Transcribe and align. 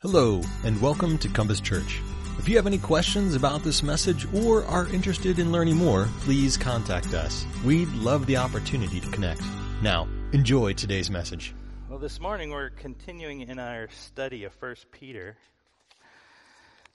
Hello, 0.00 0.40
and 0.64 0.80
welcome 0.80 1.18
to 1.18 1.28
Compass 1.28 1.60
Church. 1.60 2.00
If 2.38 2.48
you 2.48 2.54
have 2.54 2.68
any 2.68 2.78
questions 2.78 3.34
about 3.34 3.64
this 3.64 3.82
message 3.82 4.32
or 4.32 4.64
are 4.66 4.86
interested 4.90 5.40
in 5.40 5.50
learning 5.50 5.74
more, 5.74 6.06
please 6.20 6.56
contact 6.56 7.14
us. 7.14 7.44
We'd 7.64 7.88
love 7.94 8.24
the 8.26 8.36
opportunity 8.36 9.00
to 9.00 9.08
connect. 9.10 9.42
Now, 9.82 10.06
enjoy 10.30 10.74
today's 10.74 11.10
message. 11.10 11.52
Well, 11.90 11.98
this 11.98 12.20
morning 12.20 12.50
we're 12.50 12.70
continuing 12.70 13.40
in 13.40 13.58
our 13.58 13.88
study 13.90 14.44
of 14.44 14.52
First 14.52 14.88
Peter, 14.92 15.36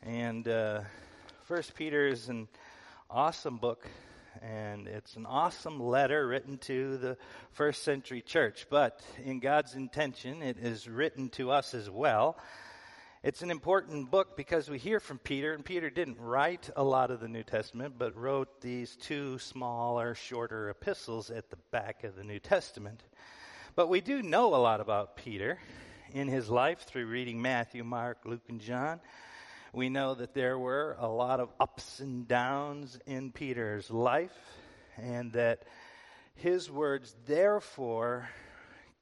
and 0.02 0.48
uh, 0.48 0.84
First 1.44 1.76
Peter 1.76 2.08
is 2.08 2.30
an 2.30 2.48
awesome 3.10 3.58
book, 3.58 3.86
and 4.42 4.88
it's 4.88 5.18
an 5.18 5.26
awesome 5.26 5.78
letter 5.78 6.26
written 6.26 6.58
to 6.60 6.96
the 6.96 7.18
first 7.52 7.84
century 7.84 8.22
church. 8.22 8.66
But 8.70 9.02
in 9.26 9.42
God's 9.42 9.76
intention, 9.76 10.42
it 10.42 10.58
is 10.58 10.88
written 10.88 11.28
to 11.32 11.52
us 11.52 11.74
as 11.74 11.90
well 11.90 12.38
it's 13.24 13.42
an 13.42 13.52
important 13.52 14.12
book 14.12 14.36
because 14.36 14.70
we 14.70 14.78
hear 14.78 15.00
from 15.00 15.18
Peter, 15.18 15.54
and 15.54 15.64
Peter 15.64 15.90
didn't 15.90 16.20
write 16.20 16.70
a 16.76 16.84
lot 16.84 17.10
of 17.10 17.22
the 17.22 17.30
New 17.30 17.44
Testament, 17.44 17.96
but 17.98 18.18
wrote 18.18 18.60
these 18.60 18.98
two 18.98 19.40
smaller, 19.40 20.14
shorter 20.14 20.70
epistles 20.70 21.30
at 21.30 21.50
the 21.50 21.56
back 21.72 22.04
of 22.04 22.18
the 22.18 22.24
New 22.26 22.40
Testament. 22.40 23.02
But 23.76 23.88
we 23.88 24.02
do 24.02 24.22
know 24.22 24.54
a 24.54 24.58
lot 24.58 24.82
about 24.82 25.16
Peter 25.16 25.58
in 26.12 26.28
his 26.28 26.50
life 26.50 26.80
through 26.82 27.06
reading 27.06 27.42
Matthew, 27.42 27.86
Mark, 27.86 28.26
Luke, 28.26 28.44
and 28.50 28.60
John. 28.60 29.00
We 29.72 29.88
know 29.88 30.16
that 30.16 30.34
there 30.34 30.60
were 30.60 30.98
a 31.00 31.08
lot 31.08 31.40
of 31.40 31.50
ups 31.62 32.02
and 32.02 32.28
downs 32.28 33.00
in 33.06 33.32
Peter's 33.32 33.90
life, 33.90 34.38
and 34.98 35.32
that 35.32 35.64
his 36.36 36.70
words, 36.70 37.16
therefore, 37.26 38.28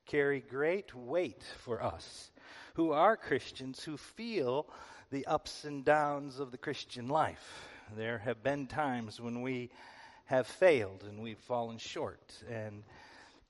carry 0.06 0.42
great 0.42 0.94
weight 0.94 1.44
for 1.58 1.82
us 1.82 2.30
who 2.74 2.92
are 2.92 3.18
Christians 3.18 3.84
who 3.84 3.98
feel 3.98 4.68
the 5.12 5.26
ups 5.26 5.66
and 5.66 5.84
downs 5.84 6.40
of 6.40 6.52
the 6.52 6.58
Christian 6.58 7.08
life. 7.08 7.68
There 7.96 8.20
have 8.20 8.42
been 8.42 8.68
times 8.68 9.20
when 9.20 9.42
we 9.42 9.70
have 10.26 10.48
failed 10.48 11.04
and 11.08 11.22
we've 11.22 11.38
fallen 11.40 11.78
short. 11.78 12.34
And 12.50 12.84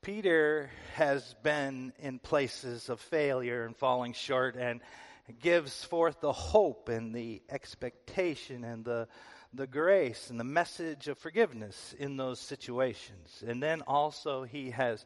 Peter 0.01 0.71
has 0.95 1.35
been 1.43 1.93
in 1.99 2.17
places 2.17 2.89
of 2.89 2.99
failure 2.99 3.65
and 3.65 3.75
falling 3.77 4.13
short 4.13 4.55
and 4.55 4.81
gives 5.39 5.83
forth 5.83 6.19
the 6.19 6.33
hope 6.33 6.89
and 6.89 7.13
the 7.13 7.41
expectation 7.49 8.63
and 8.63 8.83
the 8.83 9.07
the 9.53 9.67
grace 9.67 10.29
and 10.29 10.39
the 10.39 10.45
message 10.45 11.07
of 11.07 11.17
forgiveness 11.17 11.93
in 11.99 12.15
those 12.15 12.39
situations. 12.39 13.43
And 13.45 13.61
then 13.61 13.81
also 13.81 14.43
he 14.43 14.71
has 14.71 15.05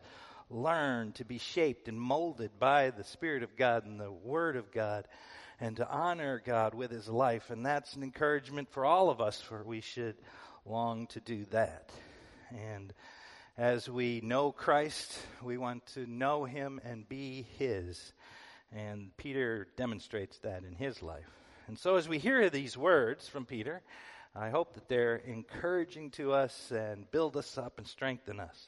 learn 0.50 1.12
to 1.14 1.26
be 1.26 1.38
shaped 1.38 1.88
and 1.88 2.00
molded 2.00 2.60
by 2.60 2.92
the 2.92 3.04
Spirit 3.04 3.44
of 3.44 3.56
God 3.56 3.86
and 3.86 4.00
the 4.00 4.12
Word 4.12 4.56
of 4.56 4.72
God 4.72 5.08
and 5.60 5.78
to 5.78 5.90
honor 5.90 6.42
God 6.46 6.74
with 6.74 6.92
his 6.92 7.08
life. 7.08 7.50
And 7.50 7.66
that's 7.66 7.96
an 7.96 8.04
encouragement 8.04 8.70
for 8.72 8.86
all 8.86 9.10
of 9.10 9.22
us, 9.22 9.42
for 9.42 9.64
we 9.64 9.82
should 9.82 10.16
long 10.66 11.08
to 11.08 11.20
do 11.20 11.46
that. 11.52 11.92
And 12.52 12.94
as 13.58 13.90
we 13.90 14.22
know 14.22 14.52
Christ, 14.52 15.18
we 15.42 15.58
want 15.58 15.86
to 15.94 16.06
know 16.06 16.44
him 16.44 16.82
and 16.84 17.08
be 17.08 17.46
his. 17.58 18.14
And 18.74 19.16
Peter 19.18 19.68
demonstrates 19.78 20.38
that 20.40 20.64
in 20.64 20.76
his 20.76 21.02
life. 21.02 21.30
And 21.68 21.80
so 21.80 21.96
as 21.96 22.09
we 22.09 22.20
hear 22.20 22.50
these 22.50 22.78
words 22.78 23.28
from 23.28 23.46
Peter, 23.46 23.82
I 24.36 24.50
hope 24.50 24.74
that 24.74 24.90
they're 24.90 25.16
encouraging 25.16 26.12
to 26.12 26.34
us 26.34 26.72
and 26.72 27.09
build 27.09 27.38
us 27.38 27.58
up 27.58 27.78
and 27.78 27.88
strengthen 27.88 28.40
us. 28.40 28.68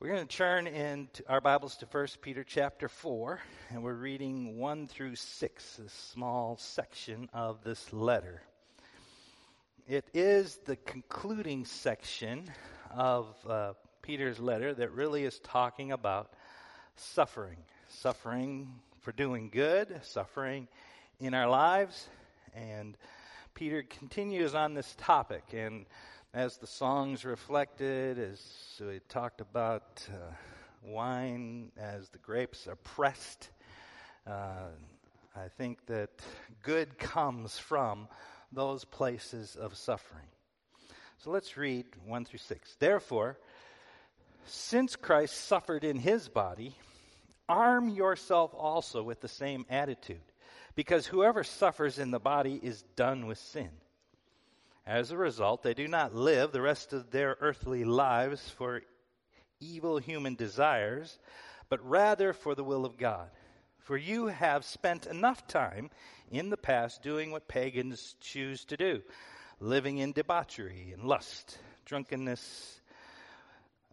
We're 0.00 0.10
going 0.10 0.28
to 0.28 0.36
turn 0.36 0.68
in 0.68 1.08
our 1.28 1.40
Bibles 1.40 1.76
to 1.78 1.86
1 1.86 2.06
Peter 2.22 2.44
chapter 2.44 2.88
4, 2.88 3.40
and 3.70 3.82
we're 3.82 3.94
reading 3.94 4.56
1 4.56 4.86
through 4.86 5.16
6, 5.16 5.78
a 5.80 5.88
small 5.88 6.56
section 6.56 7.28
of 7.34 7.64
this 7.64 7.92
letter. 7.92 8.40
It 9.88 10.04
is 10.14 10.60
the 10.66 10.76
concluding 10.76 11.64
section 11.64 12.44
of 12.92 13.26
uh, 13.44 13.72
Peter's 14.00 14.38
letter 14.38 14.72
that 14.72 14.92
really 14.92 15.24
is 15.24 15.40
talking 15.40 15.90
about 15.90 16.32
suffering. 16.94 17.58
Suffering 17.88 18.68
for 19.00 19.10
doing 19.10 19.50
good, 19.50 20.00
suffering 20.04 20.68
in 21.18 21.34
our 21.34 21.48
lives. 21.48 22.08
And 22.54 22.96
Peter 23.52 23.82
continues 23.82 24.54
on 24.54 24.74
this 24.74 24.94
topic. 24.96 25.42
And 25.52 25.86
as 26.34 26.58
the 26.58 26.66
songs 26.66 27.24
reflected, 27.24 28.18
as 28.18 28.42
we 28.80 29.00
talked 29.08 29.40
about 29.40 30.06
uh, 30.12 30.34
wine 30.82 31.72
as 31.78 32.10
the 32.10 32.18
grapes 32.18 32.68
are 32.68 32.76
pressed, 32.76 33.48
uh, 34.26 34.68
I 35.34 35.48
think 35.56 35.86
that 35.86 36.10
good 36.62 36.98
comes 36.98 37.58
from 37.58 38.08
those 38.52 38.84
places 38.84 39.56
of 39.56 39.74
suffering. 39.76 40.26
So 41.18 41.30
let's 41.30 41.56
read 41.56 41.86
1 42.04 42.24
through 42.26 42.40
6. 42.40 42.76
Therefore, 42.78 43.38
since 44.44 44.96
Christ 44.96 45.34
suffered 45.34 45.82
in 45.82 45.96
his 45.96 46.28
body, 46.28 46.74
arm 47.48 47.88
yourself 47.88 48.54
also 48.54 49.02
with 49.02 49.22
the 49.22 49.28
same 49.28 49.64
attitude, 49.70 50.20
because 50.74 51.06
whoever 51.06 51.42
suffers 51.42 51.98
in 51.98 52.10
the 52.10 52.20
body 52.20 52.60
is 52.62 52.82
done 52.96 53.26
with 53.26 53.38
sin. 53.38 53.70
As 54.88 55.10
a 55.10 55.18
result, 55.18 55.62
they 55.62 55.74
do 55.74 55.86
not 55.86 56.14
live 56.14 56.50
the 56.50 56.62
rest 56.62 56.94
of 56.94 57.10
their 57.10 57.36
earthly 57.42 57.84
lives 57.84 58.48
for 58.48 58.80
evil 59.60 59.98
human 59.98 60.34
desires, 60.34 61.18
but 61.68 61.86
rather 61.86 62.32
for 62.32 62.54
the 62.54 62.64
will 62.64 62.86
of 62.86 62.96
God. 62.96 63.28
For 63.76 63.98
you 63.98 64.28
have 64.28 64.64
spent 64.64 65.04
enough 65.04 65.46
time 65.46 65.90
in 66.30 66.48
the 66.48 66.56
past 66.56 67.02
doing 67.02 67.30
what 67.30 67.48
pagans 67.48 68.16
choose 68.22 68.64
to 68.64 68.78
do, 68.78 69.02
living 69.60 69.98
in 69.98 70.12
debauchery 70.12 70.92
and 70.94 71.04
lust, 71.04 71.58
drunkenness, 71.84 72.80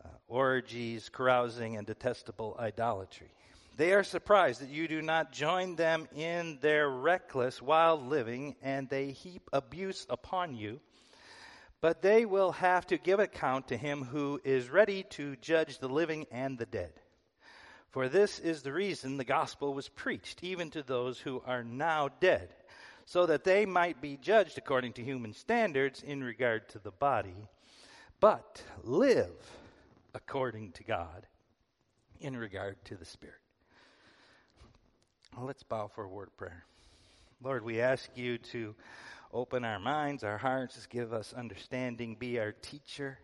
uh, 0.02 0.08
orgies, 0.30 1.10
carousing, 1.10 1.76
and 1.76 1.86
detestable 1.86 2.56
idolatry. 2.58 3.32
They 3.78 3.92
are 3.92 4.04
surprised 4.04 4.62
that 4.62 4.70
you 4.70 4.88
do 4.88 5.02
not 5.02 5.34
join 5.34 5.76
them 5.76 6.08
in 6.16 6.60
their 6.62 6.90
reckless, 6.90 7.62
wild 7.62 8.08
living, 8.08 8.56
and 8.62 8.88
they 8.88 9.12
heap 9.12 9.50
abuse 9.52 10.08
upon 10.10 10.56
you. 10.56 10.80
But 11.82 12.02
they 12.02 12.26
will 12.26 12.54
have 12.54 12.88
to 12.88 12.98
give 12.98 13.20
account 13.20 13.68
to 13.68 13.78
him 13.78 14.04
who 14.04 14.40
is 14.46 14.70
ready 14.70 15.04
to 15.12 15.36
judge 15.38 15.80
the 15.80 15.90
living 15.90 16.26
and 16.32 16.58
the 16.58 16.66
dead. 16.66 16.94
For 17.90 18.08
this 18.08 18.40
is 18.40 18.62
the 18.62 18.72
reason 18.72 19.18
the 19.18 19.26
gospel 19.26 19.74
was 19.74 19.90
preached, 19.90 20.42
even 20.42 20.70
to 20.72 20.82
those 20.82 21.20
who 21.20 21.42
are 21.46 21.64
now 21.64 22.10
dead, 22.22 22.56
so 23.06 23.26
that 23.26 23.44
they 23.44 23.66
might 23.66 24.02
be 24.02 24.16
judged 24.16 24.58
according 24.58 24.94
to 24.94 25.04
human 25.04 25.34
standards 25.34 26.02
in 26.02 26.24
regard 26.24 26.70
to 26.70 26.80
the 26.80 26.92
body, 26.92 27.50
but 28.22 28.64
live 28.84 29.36
according 30.14 30.72
to 30.74 30.84
God 30.86 31.28
in 32.22 32.38
regard 32.38 32.78
to 32.86 32.96
the 32.96 33.06
Spirit. 33.06 33.45
Well, 35.36 35.48
let's 35.48 35.64
bow 35.64 35.90
for 35.94 36.06
a 36.06 36.08
word 36.08 36.30
of 36.30 36.38
prayer. 36.38 36.64
Lord, 37.44 37.66
we 37.66 37.82
ask 37.82 38.10
you 38.16 38.38
to 38.38 38.74
open 39.34 39.66
our 39.66 39.80
minds, 39.80 40.24
our 40.24 40.38
hearts, 40.38 40.86
give 40.86 41.12
us 41.12 41.34
understanding, 41.34 42.16
be 42.18 42.40
our 42.40 42.54
teacher. 42.54 43.20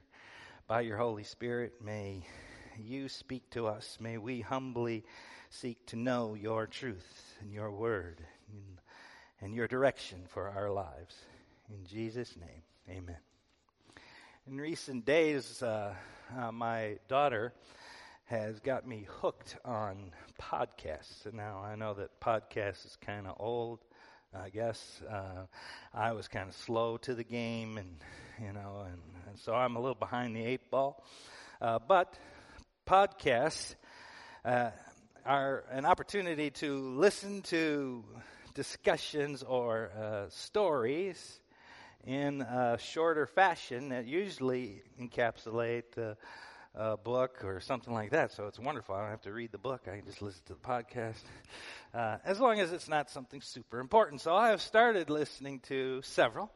By 0.67 0.81
your 0.81 0.97
Holy 0.97 1.23
Spirit, 1.23 1.75
may 1.81 2.25
you 2.77 3.07
speak 3.07 3.49
to 3.51 3.65
us. 3.65 3.97
May 4.01 4.17
we 4.17 4.41
humbly 4.41 5.05
seek 5.49 5.85
to 5.85 5.95
know 5.95 6.33
your 6.33 6.67
truth 6.67 7.37
and 7.39 7.53
your 7.53 7.71
word 7.71 8.19
and 9.39 9.55
your 9.55 9.69
direction 9.69 10.23
for 10.27 10.49
our 10.49 10.69
lives. 10.69 11.15
In 11.69 11.85
Jesus' 11.85 12.35
name, 12.35 12.63
amen. 12.89 13.19
In 14.47 14.57
recent 14.57 15.05
days, 15.05 15.63
uh, 15.63 15.93
uh, 16.37 16.51
my 16.51 16.97
daughter 17.07 17.53
has 18.31 18.61
got 18.61 18.87
me 18.87 19.05
hooked 19.19 19.57
on 19.65 20.13
podcasts. 20.41 21.25
And 21.25 21.33
now 21.33 21.61
I 21.61 21.75
know 21.75 21.93
that 21.95 22.17
podcasts 22.21 22.85
is 22.85 22.97
kind 23.05 23.27
of 23.27 23.35
old, 23.37 23.79
I 24.33 24.49
guess. 24.49 25.01
Uh, 25.01 25.47
I 25.93 26.13
was 26.13 26.29
kind 26.29 26.47
of 26.47 26.55
slow 26.55 26.95
to 26.99 27.13
the 27.13 27.25
game, 27.25 27.77
and 27.77 27.97
you 28.39 28.53
know, 28.53 28.85
and, 28.85 29.01
and, 29.27 29.37
so 29.37 29.53
I'm 29.53 29.75
a 29.75 29.81
little 29.81 29.95
behind 29.95 30.33
the 30.33 30.45
eight 30.45 30.71
ball. 30.71 31.03
Uh, 31.59 31.79
but 31.85 32.17
podcasts 32.87 33.75
uh, 34.45 34.69
are 35.25 35.65
an 35.69 35.83
opportunity 35.85 36.51
to 36.51 36.79
listen 36.79 37.41
to 37.41 38.01
discussions 38.53 39.43
or 39.43 39.91
uh, 39.91 40.29
stories 40.29 41.41
in 42.05 42.41
a 42.43 42.77
shorter 42.79 43.25
fashion 43.25 43.89
that 43.89 44.05
usually 44.05 44.83
encapsulate 44.97 46.15
a 46.75 46.97
book 46.97 47.43
or 47.43 47.59
something 47.59 47.93
like 47.93 48.11
that. 48.11 48.31
So 48.31 48.47
it's 48.47 48.59
wonderful. 48.59 48.95
I 48.95 49.01
don't 49.01 49.09
have 49.09 49.21
to 49.21 49.33
read 49.33 49.51
the 49.51 49.57
book. 49.57 49.87
I 49.87 49.97
can 49.97 50.05
just 50.05 50.21
listen 50.21 50.41
to 50.47 50.53
the 50.53 50.59
podcast. 50.59 51.17
Uh, 51.93 52.17
as 52.23 52.39
long 52.39 52.57
as 52.61 52.71
it's 52.71 52.87
not 52.87 53.09
something 53.09 53.41
super 53.41 53.81
important. 53.81 54.21
So 54.21 54.33
I 54.33 54.51
have 54.51 54.61
started 54.61 55.09
listening 55.09 55.59
to 55.67 56.01
several. 56.03 56.49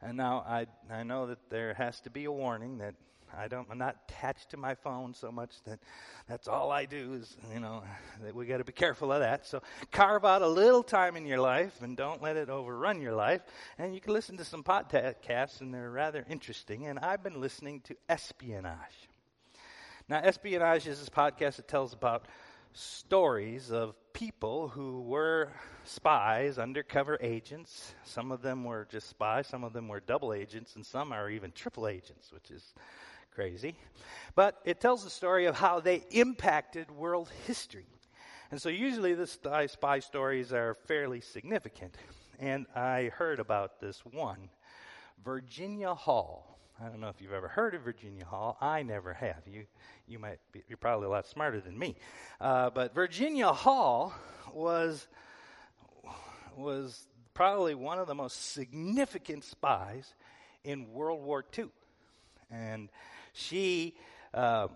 And 0.00 0.16
now 0.16 0.42
I, 0.48 0.64
I 0.90 1.02
know 1.02 1.26
that 1.26 1.50
there 1.50 1.74
has 1.74 2.00
to 2.00 2.10
be 2.10 2.24
a 2.24 2.32
warning 2.32 2.78
that 2.78 2.94
I 3.36 3.48
don't, 3.48 3.68
I'm 3.70 3.76
not 3.76 3.96
attached 4.08 4.52
to 4.52 4.56
my 4.56 4.74
phone 4.74 5.12
so 5.12 5.30
much 5.30 5.50
that 5.66 5.78
that's 6.26 6.48
all 6.48 6.70
I 6.70 6.86
do 6.86 7.12
is, 7.20 7.36
you 7.52 7.60
know, 7.60 7.82
that 8.22 8.34
we 8.34 8.46
got 8.46 8.58
to 8.58 8.64
be 8.64 8.72
careful 8.72 9.12
of 9.12 9.20
that. 9.20 9.46
So 9.46 9.62
carve 9.90 10.24
out 10.24 10.40
a 10.40 10.48
little 10.48 10.82
time 10.82 11.16
in 11.16 11.26
your 11.26 11.40
life 11.40 11.82
and 11.82 11.94
don't 11.94 12.22
let 12.22 12.38
it 12.38 12.48
overrun 12.48 13.02
your 13.02 13.14
life. 13.14 13.42
And 13.76 13.94
you 13.94 14.00
can 14.00 14.14
listen 14.14 14.38
to 14.38 14.44
some 14.44 14.64
podcasts 14.64 15.60
and 15.60 15.74
they're 15.74 15.90
rather 15.90 16.24
interesting. 16.30 16.86
And 16.86 16.98
I've 16.98 17.22
been 17.22 17.42
listening 17.42 17.82
to 17.82 17.96
Espionage. 18.08 19.11
Now, 20.12 20.20
Espionage 20.22 20.86
is 20.86 21.00
this 21.00 21.08
podcast 21.08 21.56
that 21.56 21.68
tells 21.68 21.94
about 21.94 22.26
stories 22.74 23.72
of 23.72 23.94
people 24.12 24.68
who 24.68 25.00
were 25.00 25.48
spies, 25.84 26.58
undercover 26.58 27.16
agents. 27.22 27.94
Some 28.04 28.30
of 28.30 28.42
them 28.42 28.62
were 28.62 28.86
just 28.90 29.08
spies, 29.08 29.46
some 29.46 29.64
of 29.64 29.72
them 29.72 29.88
were 29.88 30.00
double 30.00 30.34
agents, 30.34 30.76
and 30.76 30.84
some 30.84 31.14
are 31.14 31.30
even 31.30 31.50
triple 31.52 31.88
agents, 31.88 32.30
which 32.30 32.50
is 32.50 32.74
crazy. 33.34 33.74
But 34.34 34.60
it 34.66 34.82
tells 34.82 35.02
the 35.02 35.08
story 35.08 35.46
of 35.46 35.54
how 35.54 35.80
they 35.80 36.04
impacted 36.10 36.90
world 36.90 37.30
history. 37.46 37.86
And 38.50 38.60
so 38.60 38.68
usually 38.68 39.14
the 39.14 39.26
spy, 39.26 39.64
spy 39.64 40.00
stories 40.00 40.52
are 40.52 40.74
fairly 40.74 41.22
significant. 41.22 41.96
And 42.38 42.66
I 42.76 43.04
heard 43.14 43.40
about 43.40 43.80
this 43.80 44.00
one 44.04 44.50
Virginia 45.24 45.94
Hall. 45.94 46.51
I 46.80 46.88
don't 46.88 47.00
know 47.00 47.08
if 47.08 47.20
you've 47.20 47.32
ever 47.32 47.48
heard 47.48 47.74
of 47.74 47.82
Virginia 47.82 48.24
Hall. 48.24 48.56
I 48.60 48.82
never 48.82 49.12
have. 49.12 49.42
You, 49.46 49.66
you 50.06 50.18
might 50.18 50.38
be, 50.52 50.62
you're 50.68 50.78
probably 50.78 51.06
a 51.06 51.10
lot 51.10 51.26
smarter 51.26 51.60
than 51.60 51.78
me. 51.78 51.96
Uh, 52.40 52.70
but 52.70 52.94
Virginia 52.94 53.52
Hall 53.52 54.14
was, 54.52 55.06
was 56.56 57.06
probably 57.34 57.74
one 57.74 57.98
of 57.98 58.06
the 58.06 58.14
most 58.14 58.52
significant 58.52 59.44
spies 59.44 60.14
in 60.64 60.92
World 60.92 61.22
War 61.22 61.44
II. 61.56 61.66
And 62.50 62.88
she 63.32 63.94
uh, 64.34 64.68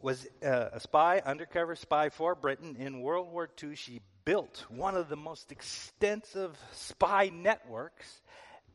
was 0.00 0.26
uh, 0.44 0.68
a 0.72 0.80
spy, 0.80 1.22
undercover 1.24 1.76
spy 1.76 2.08
for 2.08 2.34
Britain 2.34 2.76
in 2.78 3.02
World 3.02 3.30
War 3.30 3.48
II. 3.62 3.74
She 3.74 4.00
built 4.24 4.64
one 4.68 4.94
of 4.96 5.08
the 5.08 5.16
most 5.16 5.52
extensive 5.52 6.56
spy 6.72 7.30
networks 7.32 8.22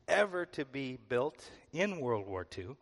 ever 0.08 0.46
to 0.46 0.64
be 0.64 0.98
built 1.08 1.50
in 1.72 2.00
World 2.00 2.26
War 2.26 2.46
II. 2.56 2.76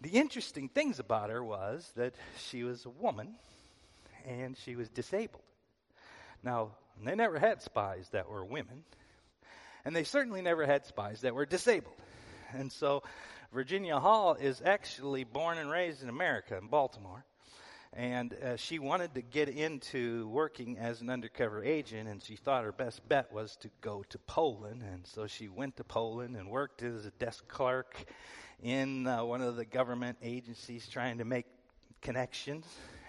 The 0.00 0.10
interesting 0.10 0.68
things 0.68 0.98
about 0.98 1.30
her 1.30 1.42
was 1.42 1.90
that 1.96 2.14
she 2.38 2.62
was 2.62 2.86
a 2.86 2.90
woman 2.90 3.34
and 4.26 4.56
she 4.56 4.76
was 4.76 4.88
disabled. 4.88 5.42
Now, 6.42 6.72
they 7.04 7.14
never 7.14 7.38
had 7.38 7.62
spies 7.62 8.08
that 8.10 8.28
were 8.28 8.44
women, 8.44 8.84
and 9.84 9.94
they 9.94 10.04
certainly 10.04 10.42
never 10.42 10.66
had 10.66 10.86
spies 10.86 11.22
that 11.22 11.34
were 11.34 11.46
disabled. 11.46 11.96
And 12.52 12.70
so 12.70 13.02
Virginia 13.52 13.98
Hall 13.98 14.34
is 14.34 14.62
actually 14.64 15.24
born 15.24 15.58
and 15.58 15.70
raised 15.70 16.02
in 16.02 16.08
America, 16.08 16.56
in 16.56 16.68
Baltimore. 16.68 17.24
And 17.92 18.34
uh, 18.34 18.56
she 18.56 18.78
wanted 18.78 19.14
to 19.14 19.22
get 19.22 19.48
into 19.48 20.28
working 20.28 20.78
as 20.78 21.00
an 21.00 21.10
undercover 21.10 21.64
agent, 21.64 22.08
and 22.08 22.22
she 22.22 22.36
thought 22.36 22.64
her 22.64 22.72
best 22.72 23.06
bet 23.08 23.32
was 23.32 23.56
to 23.56 23.70
go 23.80 24.04
to 24.10 24.18
Poland. 24.18 24.82
And 24.82 25.06
so 25.06 25.26
she 25.26 25.48
went 25.48 25.76
to 25.78 25.84
Poland 25.84 26.36
and 26.36 26.50
worked 26.50 26.82
as 26.82 27.06
a 27.06 27.10
desk 27.12 27.48
clerk 27.48 28.04
in 28.62 29.06
uh, 29.06 29.24
one 29.24 29.40
of 29.40 29.56
the 29.56 29.64
government 29.64 30.18
agencies 30.22 30.88
trying 30.88 31.18
to 31.18 31.24
make 31.24 31.46
connections. 32.02 32.66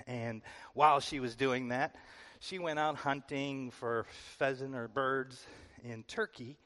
And 0.07 0.41
while 0.73 0.99
she 0.99 1.19
was 1.19 1.35
doing 1.35 1.69
that, 1.69 1.95
she 2.39 2.57
went 2.57 2.79
out 2.79 2.95
hunting 2.95 3.71
for 3.71 4.05
pheasant 4.37 4.75
or 4.75 4.87
birds 4.87 5.45
in 5.83 6.03
Turkey 6.03 6.57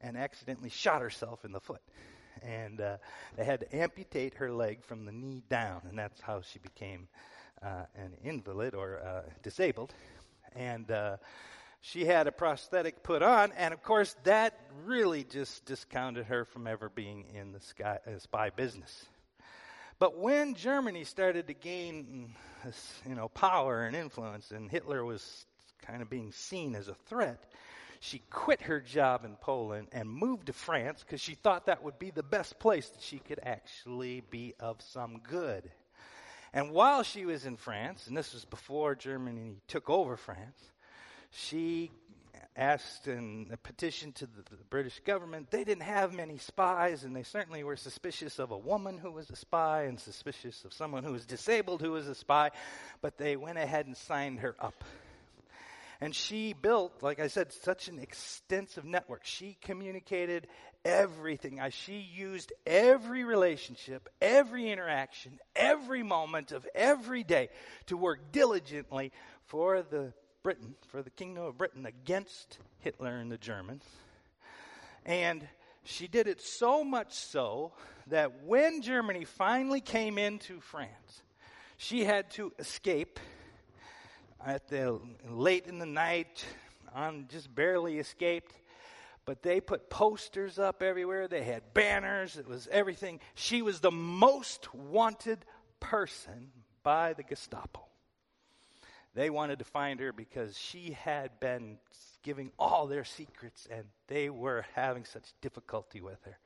and 0.00 0.16
accidentally 0.16 0.70
shot 0.70 1.02
herself 1.02 1.44
in 1.44 1.52
the 1.52 1.60
foot 1.60 1.82
and 2.42 2.80
uh, 2.80 2.96
they 3.36 3.44
had 3.44 3.60
to 3.60 3.76
amputate 3.76 4.34
her 4.34 4.50
leg 4.50 4.82
from 4.82 5.04
the 5.04 5.12
knee 5.12 5.42
down, 5.48 5.82
and 5.88 5.98
that's 5.98 6.20
how 6.20 6.40
she 6.40 6.58
became 6.58 7.08
uh, 7.62 7.84
an 7.96 8.12
invalid 8.22 8.74
or 8.74 9.00
uh, 9.00 9.22
disabled. 9.42 9.94
And 10.54 10.90
uh, 10.90 11.16
she 11.80 12.04
had 12.04 12.26
a 12.26 12.32
prosthetic 12.32 13.02
put 13.02 13.22
on, 13.22 13.52
and 13.56 13.74
of 13.74 13.82
course, 13.82 14.14
that 14.24 14.58
really 14.84 15.24
just 15.24 15.64
discounted 15.64 16.26
her 16.26 16.44
from 16.44 16.66
ever 16.66 16.88
being 16.88 17.26
in 17.34 17.52
the 17.52 17.60
sky, 17.60 17.98
uh, 18.06 18.18
spy 18.18 18.50
business. 18.50 19.06
But 19.98 20.18
when 20.18 20.54
Germany 20.54 21.04
started 21.04 21.46
to 21.46 21.54
gain, 21.54 22.34
you 23.08 23.14
know, 23.14 23.28
power 23.28 23.84
and 23.84 23.94
influence, 23.94 24.50
and 24.50 24.70
Hitler 24.70 25.04
was 25.04 25.46
kind 25.82 26.02
of 26.02 26.10
being 26.10 26.32
seen 26.32 26.74
as 26.74 26.88
a 26.88 26.94
threat, 26.94 27.44
she 28.04 28.20
quit 28.30 28.60
her 28.62 28.80
job 28.80 29.24
in 29.24 29.34
Poland 29.36 29.88
and 29.92 30.08
moved 30.08 30.46
to 30.46 30.52
France 30.52 31.02
because 31.02 31.22
she 31.22 31.34
thought 31.34 31.66
that 31.66 31.82
would 31.82 31.98
be 31.98 32.10
the 32.10 32.22
best 32.22 32.58
place 32.58 32.90
that 32.90 33.02
she 33.02 33.18
could 33.18 33.40
actually 33.42 34.22
be 34.30 34.54
of 34.60 34.82
some 34.82 35.20
good. 35.20 35.70
And 36.52 36.70
while 36.70 37.02
she 37.02 37.24
was 37.24 37.46
in 37.46 37.56
France, 37.56 38.06
and 38.06 38.14
this 38.14 38.34
was 38.34 38.44
before 38.44 38.94
Germany 38.94 39.56
took 39.68 39.88
over 39.88 40.18
France, 40.18 40.58
she 41.30 41.90
asked 42.56 43.08
in 43.08 43.48
a 43.50 43.56
petition 43.56 44.12
to 44.12 44.26
the, 44.26 44.42
the, 44.50 44.62
British 44.68 45.00
government. 45.00 45.50
They 45.50 45.64
didn't 45.64 45.82
have 45.82 46.12
many 46.12 46.36
spies, 46.36 47.04
and 47.04 47.16
they 47.16 47.22
certainly 47.22 47.64
were 47.64 47.74
suspicious 47.74 48.38
of 48.38 48.50
a 48.50 48.58
woman 48.58 48.98
who 48.98 49.10
was 49.10 49.30
a 49.30 49.36
spy 49.36 49.84
and 49.84 49.98
suspicious 49.98 50.64
of 50.64 50.72
someone 50.72 51.04
who 51.04 51.12
was 51.12 51.24
disabled 51.24 51.80
who 51.80 51.92
was 51.92 52.06
a 52.06 52.14
spy, 52.14 52.50
but 53.00 53.16
they 53.16 53.34
went 53.36 53.58
ahead 53.58 53.86
and 53.86 53.96
signed 53.96 54.40
her 54.40 54.54
up. 54.60 54.84
And 56.04 56.14
she 56.14 56.52
built, 56.52 57.02
like 57.02 57.18
I 57.18 57.28
said, 57.28 57.50
such 57.50 57.88
an 57.88 57.98
extensive 57.98 58.84
network. 58.84 59.24
She 59.24 59.56
communicated 59.62 60.48
everything. 60.84 61.62
She 61.70 61.96
used 61.96 62.52
every 62.66 63.24
relationship, 63.24 64.10
every 64.20 64.70
interaction, 64.70 65.40
every 65.56 66.02
moment 66.02 66.52
of 66.52 66.68
every 66.74 67.24
day 67.24 67.48
to 67.86 67.96
work 67.96 68.32
diligently 68.32 69.12
for 69.46 69.80
the 69.80 70.12
Britain, 70.42 70.74
for 70.88 71.00
the 71.00 71.08
kingdom 71.08 71.44
of 71.44 71.56
Britain 71.56 71.86
against 71.86 72.58
Hitler 72.80 73.16
and 73.16 73.32
the 73.32 73.38
Germans. 73.38 73.84
And 75.06 75.48
she 75.84 76.06
did 76.06 76.26
it 76.26 76.42
so 76.42 76.84
much 76.84 77.14
so 77.14 77.72
that 78.08 78.44
when 78.44 78.82
Germany 78.82 79.24
finally 79.24 79.80
came 79.80 80.18
into 80.18 80.60
France, 80.60 81.22
she 81.78 82.04
had 82.04 82.30
to 82.32 82.52
escape 82.58 83.18
at 84.44 84.68
the 84.68 85.00
late 85.28 85.66
in 85.66 85.78
the 85.78 85.86
night, 85.86 86.44
on 86.94 87.26
just 87.28 87.54
barely 87.54 87.98
escaped. 87.98 88.52
But 89.24 89.42
they 89.42 89.60
put 89.60 89.88
posters 89.88 90.58
up 90.58 90.82
everywhere. 90.82 91.28
They 91.28 91.42
had 91.42 91.72
banners. 91.72 92.36
It 92.36 92.46
was 92.46 92.68
everything. 92.70 93.20
She 93.34 93.62
was 93.62 93.80
the 93.80 93.90
most 93.90 94.74
wanted 94.74 95.46
person 95.80 96.50
by 96.82 97.14
the 97.14 97.22
Gestapo. 97.22 97.86
They 99.14 99.30
wanted 99.30 99.60
to 99.60 99.64
find 99.64 100.00
her 100.00 100.12
because 100.12 100.58
she 100.58 100.96
had 101.00 101.40
been 101.40 101.78
giving 102.22 102.50
all 102.58 102.86
their 102.86 103.04
secrets 103.04 103.66
and 103.70 103.84
they 104.08 104.28
were 104.28 104.66
having 104.74 105.04
such 105.04 105.32
difficulty 105.40 106.00
with 106.00 106.22
her. 106.24 106.36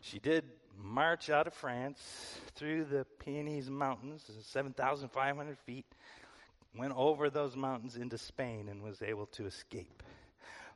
She 0.00 0.18
did 0.18 0.44
march 0.78 1.30
out 1.30 1.46
of 1.46 1.54
France 1.54 2.00
through 2.54 2.84
the 2.84 3.04
Pyrenees 3.18 3.68
Mountains, 3.68 4.30
7,500 4.42 5.58
feet, 5.58 5.86
went 6.78 6.94
over 6.96 7.30
those 7.30 7.56
mountains 7.56 7.96
into 7.96 8.18
Spain 8.18 8.68
and 8.68 8.82
was 8.82 9.02
able 9.02 9.26
to 9.26 9.46
escape. 9.46 10.02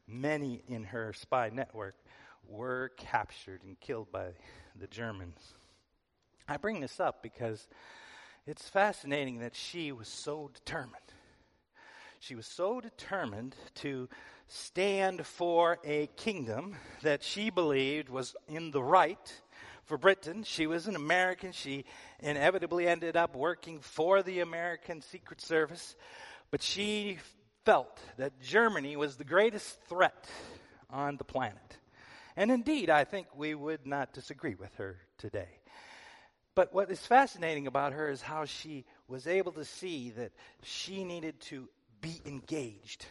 Many 0.07 0.63
in 0.67 0.85
her 0.85 1.13
spy 1.13 1.51
network 1.51 1.95
were 2.49 2.93
captured 2.97 3.63
and 3.63 3.79
killed 3.81 4.11
by 4.11 4.31
the 4.79 4.87
Germans. 4.87 5.55
I 6.49 6.57
bring 6.57 6.81
this 6.81 6.99
up 6.99 7.23
because 7.23 7.69
it's 8.47 8.69
fascinating 8.69 9.39
that 9.39 9.55
she 9.55 9.93
was 9.93 10.09
so 10.09 10.51
determined. 10.53 10.97
She 12.19 12.35
was 12.35 12.47
so 12.47 12.81
determined 12.81 13.55
to 13.77 14.09
stand 14.47 15.25
for 15.25 15.79
a 15.85 16.09
kingdom 16.17 16.77
that 17.03 17.23
she 17.23 17.51
believed 17.51 18.09
was 18.09 18.35
in 18.49 18.73
the 18.73 18.83
right 18.83 19.41
for 19.91 19.99
Britain. 19.99 20.45
She 20.45 20.69
was 20.69 20.87
an 20.87 20.95
American. 20.95 21.51
She 21.51 21.85
inevitably 22.21 22.87
ended 22.87 23.17
up 23.17 23.35
working 23.35 23.81
for 23.81 24.23
the 24.23 24.39
American 24.39 25.03
Secret 25.03 25.41
Service. 25.41 25.97
But 26.53 26.63
she 26.63 27.19
felt 27.65 27.99
that 28.17 28.41
Germany 28.41 28.95
was 28.97 29.17
the 29.17 29.25
greatest 29.25 29.81
threat 29.89 30.29
on 30.91 31.17
the 31.17 31.25
planet. 31.25 31.77
And 32.37 32.53
indeed, 32.53 32.89
I 32.89 33.03
think 33.03 33.27
we 33.35 33.53
would 33.57 33.85
not 33.85 34.13
disagree 34.13 34.55
with 34.55 34.73
her 34.77 34.97
today. 35.19 35.59
But 36.55 36.73
what 36.73 36.89
is 36.89 37.05
fascinating 37.05 37.67
about 37.67 37.93
her 37.93 38.09
is 38.11 38.23
how 38.23 38.45
she 38.45 38.85
was 39.09 39.27
able 39.27 39.51
to 39.53 39.65
see 39.65 40.11
that 40.11 40.31
she 40.63 41.03
needed 41.03 41.41
to 41.41 41.69
be 42.01 42.21
engaged. 42.25 43.07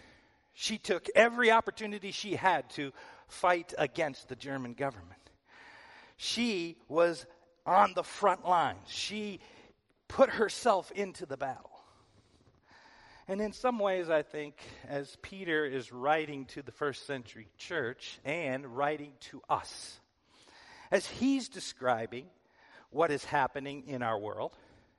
She 0.54 0.78
took 0.78 1.08
every 1.14 1.52
opportunity 1.52 2.12
she 2.12 2.38
had 2.38 2.70
to 2.72 2.94
fight 3.28 3.74
against 3.78 4.30
the 4.30 4.38
German 4.38 4.76
government 4.76 5.29
she 6.22 6.76
was 6.90 7.26
on 7.66 7.94
the 7.96 8.04
front 8.04 8.46
lines. 8.46 8.78
She 8.88 9.40
put 10.10 10.30
herself 10.30 10.92
into 10.92 11.26
the 11.26 11.38
battle. 11.38 11.72
And 13.30 13.40
in 13.40 13.54
some 13.54 13.80
ways, 13.80 14.10
I 14.10 14.22
think, 14.22 14.62
as 14.86 15.16
Peter 15.22 15.66
is 15.66 15.94
writing 15.94 16.44
to 16.48 16.62
the 16.62 16.74
first 16.74 17.08
century 17.08 17.48
church 17.58 18.20
and 18.26 18.66
writing 18.76 19.14
to 19.32 19.42
us, 19.50 20.02
as 20.92 21.06
he's 21.06 21.48
describing 21.48 22.26
what 22.90 23.12
is 23.12 23.24
happening 23.24 23.86
in 23.88 24.04
our 24.04 24.20
world, 24.20 24.58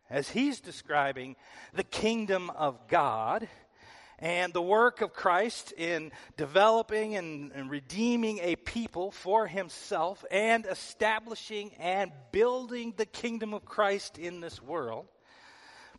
as 0.08 0.30
he's 0.30 0.58
describing 0.62 1.36
the 1.74 1.84
kingdom 1.84 2.48
of 2.48 2.88
God 2.88 3.46
and 4.20 4.52
the 4.52 4.62
work 4.62 5.00
of 5.00 5.14
Christ 5.14 5.72
in 5.76 6.12
developing 6.36 7.16
and, 7.16 7.52
and, 7.52 7.70
redeeming 7.70 8.38
a 8.42 8.56
people 8.56 9.10
for 9.10 9.46
himself 9.46 10.24
and 10.30 10.66
establishing 10.66 11.72
and 11.78 12.12
building 12.30 12.92
the 12.96 13.06
kingdom 13.06 13.54
of 13.54 13.64
Christ 13.64 14.18
in 14.18 14.40
this 14.40 14.62
world. 14.62 15.06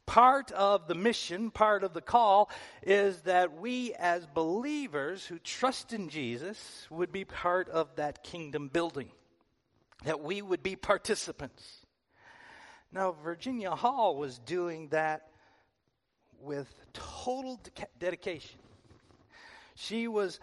Part 0.05 0.51
of 0.51 0.87
the 0.87 0.95
mission, 0.95 1.51
part 1.51 1.83
of 1.83 1.93
the 1.93 2.01
call, 2.01 2.49
is 2.83 3.21
that 3.21 3.59
we 3.59 3.93
as 3.93 4.25
believers 4.27 5.25
who 5.25 5.39
trust 5.39 5.93
in 5.93 6.09
Jesus 6.09 6.87
would 6.89 7.11
be 7.11 7.25
part 7.25 7.69
of 7.69 7.95
that 7.95 8.23
kingdom 8.23 8.67
building, 8.67 9.09
that 10.03 10.21
we 10.21 10.41
would 10.41 10.63
be 10.63 10.75
participants. 10.75 11.85
Now, 12.91 13.15
Virginia 13.23 13.71
Hall 13.71 14.17
was 14.17 14.37
doing 14.39 14.89
that 14.89 15.30
with 16.41 16.73
total 16.93 17.59
de- 17.63 17.87
dedication. 17.99 18.59
She 19.75 20.07
was 20.07 20.39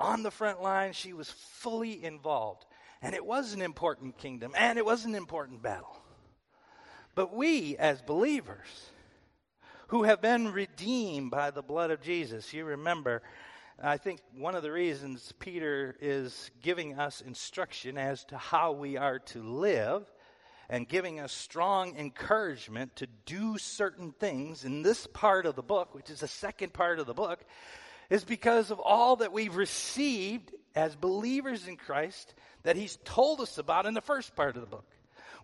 on 0.00 0.22
the 0.22 0.30
front 0.30 0.62
line, 0.62 0.92
she 0.92 1.12
was 1.12 1.30
fully 1.30 2.04
involved. 2.04 2.64
And 3.02 3.14
it 3.14 3.24
was 3.24 3.52
an 3.52 3.62
important 3.62 4.18
kingdom, 4.18 4.52
and 4.56 4.78
it 4.78 4.84
was 4.84 5.04
an 5.04 5.14
important 5.14 5.62
battle. 5.62 6.02
But 7.14 7.34
we, 7.34 7.76
as 7.76 8.02
believers, 8.02 8.90
who 9.88 10.02
have 10.02 10.20
been 10.20 10.52
redeemed 10.52 11.30
by 11.30 11.50
the 11.50 11.62
blood 11.62 11.90
of 11.90 12.00
Jesus, 12.00 12.52
you 12.52 12.64
remember, 12.64 13.22
I 13.82 13.96
think 13.96 14.20
one 14.36 14.54
of 14.54 14.62
the 14.62 14.72
reasons 14.72 15.32
Peter 15.38 15.96
is 16.00 16.50
giving 16.60 16.98
us 16.98 17.20
instruction 17.20 17.96
as 17.96 18.24
to 18.26 18.36
how 18.36 18.72
we 18.72 18.96
are 18.96 19.20
to 19.20 19.42
live 19.42 20.10
and 20.70 20.88
giving 20.88 21.18
us 21.18 21.32
strong 21.32 21.96
encouragement 21.96 22.94
to 22.96 23.06
do 23.24 23.56
certain 23.58 24.12
things 24.12 24.64
in 24.64 24.82
this 24.82 25.06
part 25.06 25.46
of 25.46 25.56
the 25.56 25.62
book, 25.62 25.94
which 25.94 26.10
is 26.10 26.20
the 26.20 26.28
second 26.28 26.72
part 26.72 26.98
of 26.98 27.06
the 27.06 27.14
book, 27.14 27.40
is 28.10 28.24
because 28.24 28.70
of 28.70 28.78
all 28.80 29.16
that 29.16 29.32
we've 29.32 29.56
received 29.56 30.52
as 30.74 30.94
believers 30.94 31.66
in 31.66 31.76
Christ 31.76 32.34
that 32.62 32.76
He's 32.76 32.98
told 33.04 33.40
us 33.40 33.58
about 33.58 33.86
in 33.86 33.94
the 33.94 34.00
first 34.00 34.36
part 34.36 34.56
of 34.56 34.62
the 34.62 34.68
book. 34.68 34.86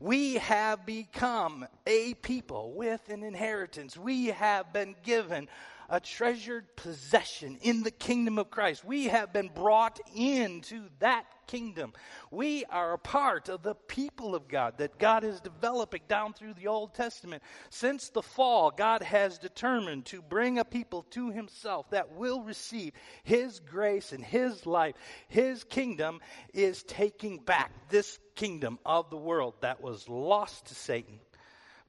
We 0.01 0.35
have 0.35 0.85
become 0.85 1.67
a 1.87 2.15
people 2.15 2.73
with 2.75 3.09
an 3.09 3.23
inheritance. 3.23 3.97
We 3.97 4.27
have 4.27 4.73
been 4.73 4.97
given 5.05 5.49
a 5.89 6.01
treasured 6.01 6.77
possession 6.77 7.59
in 7.63 7.83
the 7.83 7.91
kingdom 7.91 8.39
of 8.39 8.51
Christ. 8.51 8.85
We 8.85 9.05
have 9.09 9.33
been 9.33 9.51
brought 9.55 10.01
into 10.15 10.89
that 11.01 11.27
kingdom. 11.47 11.93
We 12.31 12.65
are 12.67 12.93
a 12.93 12.99
part 12.99 13.49
of 13.49 13.63
the 13.63 13.75
people 13.75 14.35
of 14.35 14.49
God 14.49 14.79
that 14.79 14.99
God 14.99 15.25
is 15.25 15.41
developing 15.41 16.03
down 16.09 16.33
through 16.33 16.55
the 16.55 16.69
Old 16.69 16.95
Testament. 16.95 17.43
Since 17.71 18.11
the 18.11 18.23
fall, 18.23 18.71
God 18.71 19.03
has 19.03 19.39
determined 19.39 20.07
to 20.07 20.23
bring 20.23 20.59
a 20.59 20.65
people 20.65 21.03
to 21.11 21.31
Himself 21.31 21.91
that 21.91 22.13
will 22.13 22.43
receive 22.43 22.93
His 23.23 23.61
grace 23.61 24.13
and 24.13 24.25
His 24.25 24.67
life. 24.67 24.95
His 25.29 25.65
kingdom 25.65 26.21
is 26.53 26.83
taking 26.83 27.39
back 27.39 27.73
this 27.91 28.19
kingdom 28.35 28.79
of 28.85 29.11
the 29.11 29.17
world 29.17 29.55
that 29.61 29.83
was 29.83 30.09
lost 30.09 30.67
to 30.67 30.75
Satan, 30.75 31.21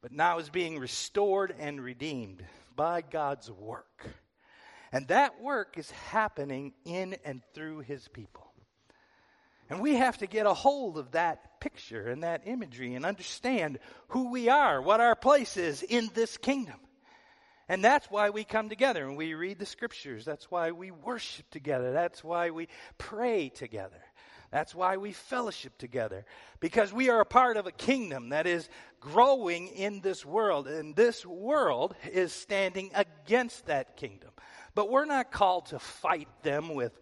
but 0.02 0.12
now 0.12 0.40
is 0.40 0.50
being 0.50 0.80
restored 0.80 1.56
and 1.58 1.82
redeemed 1.82 2.44
by 2.76 3.02
God's 3.02 3.50
work. 3.52 4.06
And 4.92 5.08
that 5.10 5.42
work 5.42 5.78
is 5.78 5.90
happening 5.92 6.74
in 6.86 7.16
and 7.26 7.42
through 7.54 7.80
His 7.80 8.08
people. 8.08 8.52
And 9.70 9.82
we 9.82 9.96
have 9.96 10.18
to 10.20 10.28
get 10.28 10.46
a 10.46 10.54
hold 10.54 10.98
of 10.98 11.12
that 11.12 11.60
picture 11.60 12.08
and 12.08 12.24
that 12.24 12.44
imagery 12.46 12.94
and 12.94 13.06
understand 13.06 13.80
who 14.10 14.32
we 14.32 14.48
are, 14.48 14.82
what 14.82 15.02
our 15.02 15.16
place 15.16 15.58
is 15.58 15.82
in 15.82 16.10
this 16.14 16.38
kingdom. 16.38 16.80
And 17.68 17.84
that's 17.84 18.06
why 18.12 18.30
we 18.30 18.44
come 18.44 18.70
together 18.70 19.04
and 19.04 19.18
we 19.18 19.34
read 19.34 19.58
the 19.58 19.66
scriptures. 19.66 20.24
That's 20.24 20.52
why 20.52 20.72
we 20.72 20.92
worship 20.92 21.50
together. 21.50 21.94
That's 21.94 22.24
why 22.24 22.52
we 22.52 22.68
pray 23.00 23.50
together. 23.50 24.02
That's 24.52 24.74
why 24.74 24.98
we 24.98 25.12
fellowship 25.12 25.78
together. 25.78 26.26
Because 26.60 26.94
we 26.94 27.10
are 27.10 27.22
a 27.22 27.26
part 27.26 27.58
of 27.58 27.68
a 27.68 27.72
kingdom 27.72 28.30
that 28.30 28.48
is 28.48 28.70
growing 29.00 29.68
in 29.68 30.02
this 30.02 30.26
world. 30.26 30.68
And 30.68 30.96
this 30.96 31.26
world 31.26 31.96
is 32.12 32.32
standing 32.32 32.92
against 32.94 33.66
that 33.66 33.98
kingdom. 33.98 34.32
But 34.76 34.90
we're 34.90 35.06
not 35.06 35.32
called 35.32 35.68
to 35.68 35.80
fight 35.80 36.30
them 36.44 36.74
with 36.76 36.98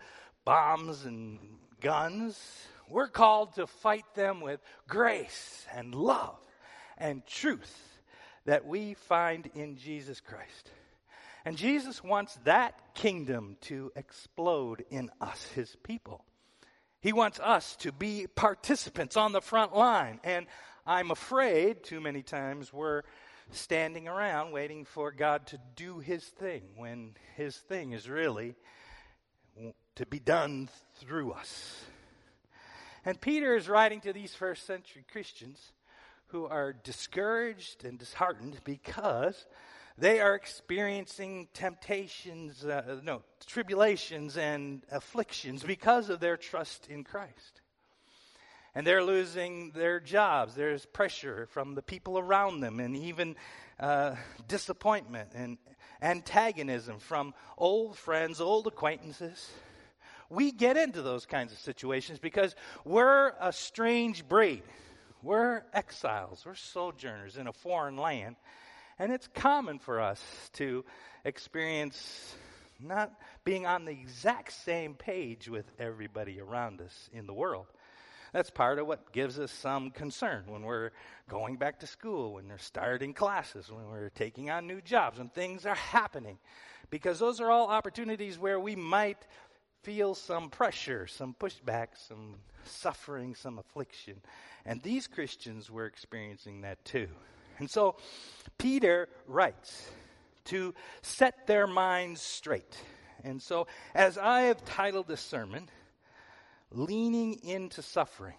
bombs 0.45 1.05
and 1.05 1.39
guns. 1.81 2.39
We're 2.89 3.07
called 3.07 3.55
to 3.55 3.67
fight 3.67 4.05
them 4.15 4.41
with 4.41 4.59
grace 4.87 5.65
and 5.73 5.95
love 5.95 6.39
and 6.97 7.25
truth 7.25 7.99
that 8.45 8.65
we 8.65 8.93
find 8.93 9.49
in 9.55 9.77
Jesus 9.77 10.19
Christ. 10.19 10.71
And 11.45 11.57
Jesus 11.57 12.03
wants 12.03 12.37
that 12.45 12.93
kingdom 12.93 13.57
to 13.61 13.91
explode 13.95 14.85
in 14.89 15.09
us, 15.19 15.43
his 15.55 15.75
people. 15.83 16.23
He 17.03 17.11
wants 17.11 17.37
us 17.41 17.75
to 17.81 17.91
be 17.91 18.27
participants 18.33 19.17
on 19.17 19.33
the 19.33 19.41
front 19.41 19.75
line. 19.75 20.21
And 20.23 20.45
I'm 20.87 21.11
afraid 21.11 21.83
too 21.83 21.99
many 21.99 22.23
times 22.23 22.71
we're 22.71 23.01
standing 23.51 24.07
around 24.07 24.53
waiting 24.53 24.85
for 24.85 25.11
God 25.11 25.45
to 25.47 25.59
do 25.75 25.99
his 25.99 26.23
thing 26.23 26.61
when 26.77 27.15
his 27.35 27.57
thing 27.57 27.91
is 27.91 28.07
really 28.07 28.55
to 29.95 30.05
be 30.05 30.19
done 30.19 30.69
through 30.95 31.33
us. 31.33 31.83
And 33.03 33.19
Peter 33.19 33.57
is 33.57 33.67
writing 33.67 33.99
to 33.99 34.13
these 34.13 34.33
first 34.33 34.65
century 34.65 35.03
Christians 35.11 35.73
who 36.27 36.45
are 36.45 36.71
discouraged 36.71 37.83
and 37.83 37.99
disheartened 37.99 38.61
because 38.63 39.45
they 39.97 40.19
are 40.19 40.35
experiencing 40.35 41.47
temptations, 41.53 42.65
uh, 42.65 42.99
no, 43.03 43.21
tribulations 43.45 44.37
and 44.37 44.83
afflictions 44.91 45.63
because 45.63 46.09
of 46.09 46.19
their 46.19 46.37
trust 46.37 46.87
in 46.89 47.03
Christ. 47.03 47.61
And 48.75 48.87
they're 48.87 49.03
losing 49.03 49.71
their 49.71 49.99
jobs. 49.99 50.55
There's 50.55 50.85
pressure 50.85 51.47
from 51.51 51.75
the 51.75 51.83
people 51.83 52.17
around 52.17 52.61
them, 52.61 52.79
and 52.79 52.95
even 52.95 53.35
uh, 53.79 54.15
disappointment 54.47 55.29
and 55.35 55.57
antagonism 56.01 56.99
from 56.99 57.33
old 57.57 57.95
friends, 57.95 58.41
old 58.41 58.65
acquaintances 58.67 59.51
we 60.33 60.51
get 60.51 60.77
into 60.77 61.01
those 61.01 61.25
kinds 61.25 61.51
of 61.51 61.59
situations 61.59 62.19
because 62.19 62.55
we're 62.83 63.33
a 63.39 63.53
strange 63.53 64.27
breed. 64.27 64.63
We're 65.21 65.63
exiles, 65.73 66.43
we're 66.45 66.55
sojourners 66.55 67.37
in 67.37 67.47
a 67.47 67.53
foreign 67.53 67.97
land. 67.97 68.35
And 68.99 69.11
it's 69.11 69.27
common 69.33 69.79
for 69.79 69.99
us 69.99 70.21
to 70.53 70.85
experience 71.25 72.35
not 72.79 73.11
being 73.43 73.65
on 73.65 73.85
the 73.85 73.91
exact 73.91 74.51
same 74.51 74.93
page 74.93 75.49
with 75.49 75.65
everybody 75.79 76.39
around 76.39 76.81
us 76.81 77.09
in 77.13 77.25
the 77.27 77.33
world. 77.33 77.67
That's 78.33 78.49
part 78.49 78.79
of 78.79 78.87
what 78.87 79.11
gives 79.11 79.37
us 79.37 79.51
some 79.51 79.91
concern 79.91 80.45
when 80.47 80.63
we're 80.63 80.89
going 81.29 81.57
back 81.57 81.79
to 81.81 81.87
school, 81.87 82.33
when 82.33 82.47
they're 82.47 82.57
starting 82.57 83.13
classes, 83.13 83.71
when 83.71 83.87
we're 83.89 84.09
taking 84.09 84.49
on 84.49 84.65
new 84.65 84.81
jobs, 84.81 85.19
when 85.19 85.29
things 85.29 85.65
are 85.67 85.75
happening. 85.75 86.39
Because 86.89 87.19
those 87.19 87.39
are 87.39 87.51
all 87.51 87.67
opportunities 87.67 88.39
where 88.39 88.59
we 88.59 88.75
might 88.75 89.27
feel 89.83 90.15
some 90.15 90.49
pressure, 90.49 91.05
some 91.05 91.35
pushback, 91.39 91.89
some 91.95 92.35
suffering, 92.65 93.35
some 93.35 93.59
affliction. 93.59 94.19
And 94.65 94.81
these 94.81 95.07
Christians 95.07 95.69
were 95.69 95.85
experiencing 95.85 96.61
that 96.61 96.83
too. 96.85 97.09
And 97.59 97.69
so 97.69 97.95
Peter 98.57 99.09
writes 99.27 99.89
to 100.45 100.73
set 101.01 101.47
their 101.47 101.67
minds 101.67 102.21
straight. 102.21 102.77
And 103.23 103.41
so, 103.41 103.67
as 103.95 104.17
I 104.17 104.41
have 104.41 104.65
titled 104.65 105.07
this 105.07 105.21
sermon, 105.21 105.69
Leaning 106.71 107.35
into 107.43 107.81
Suffering, 107.81 108.35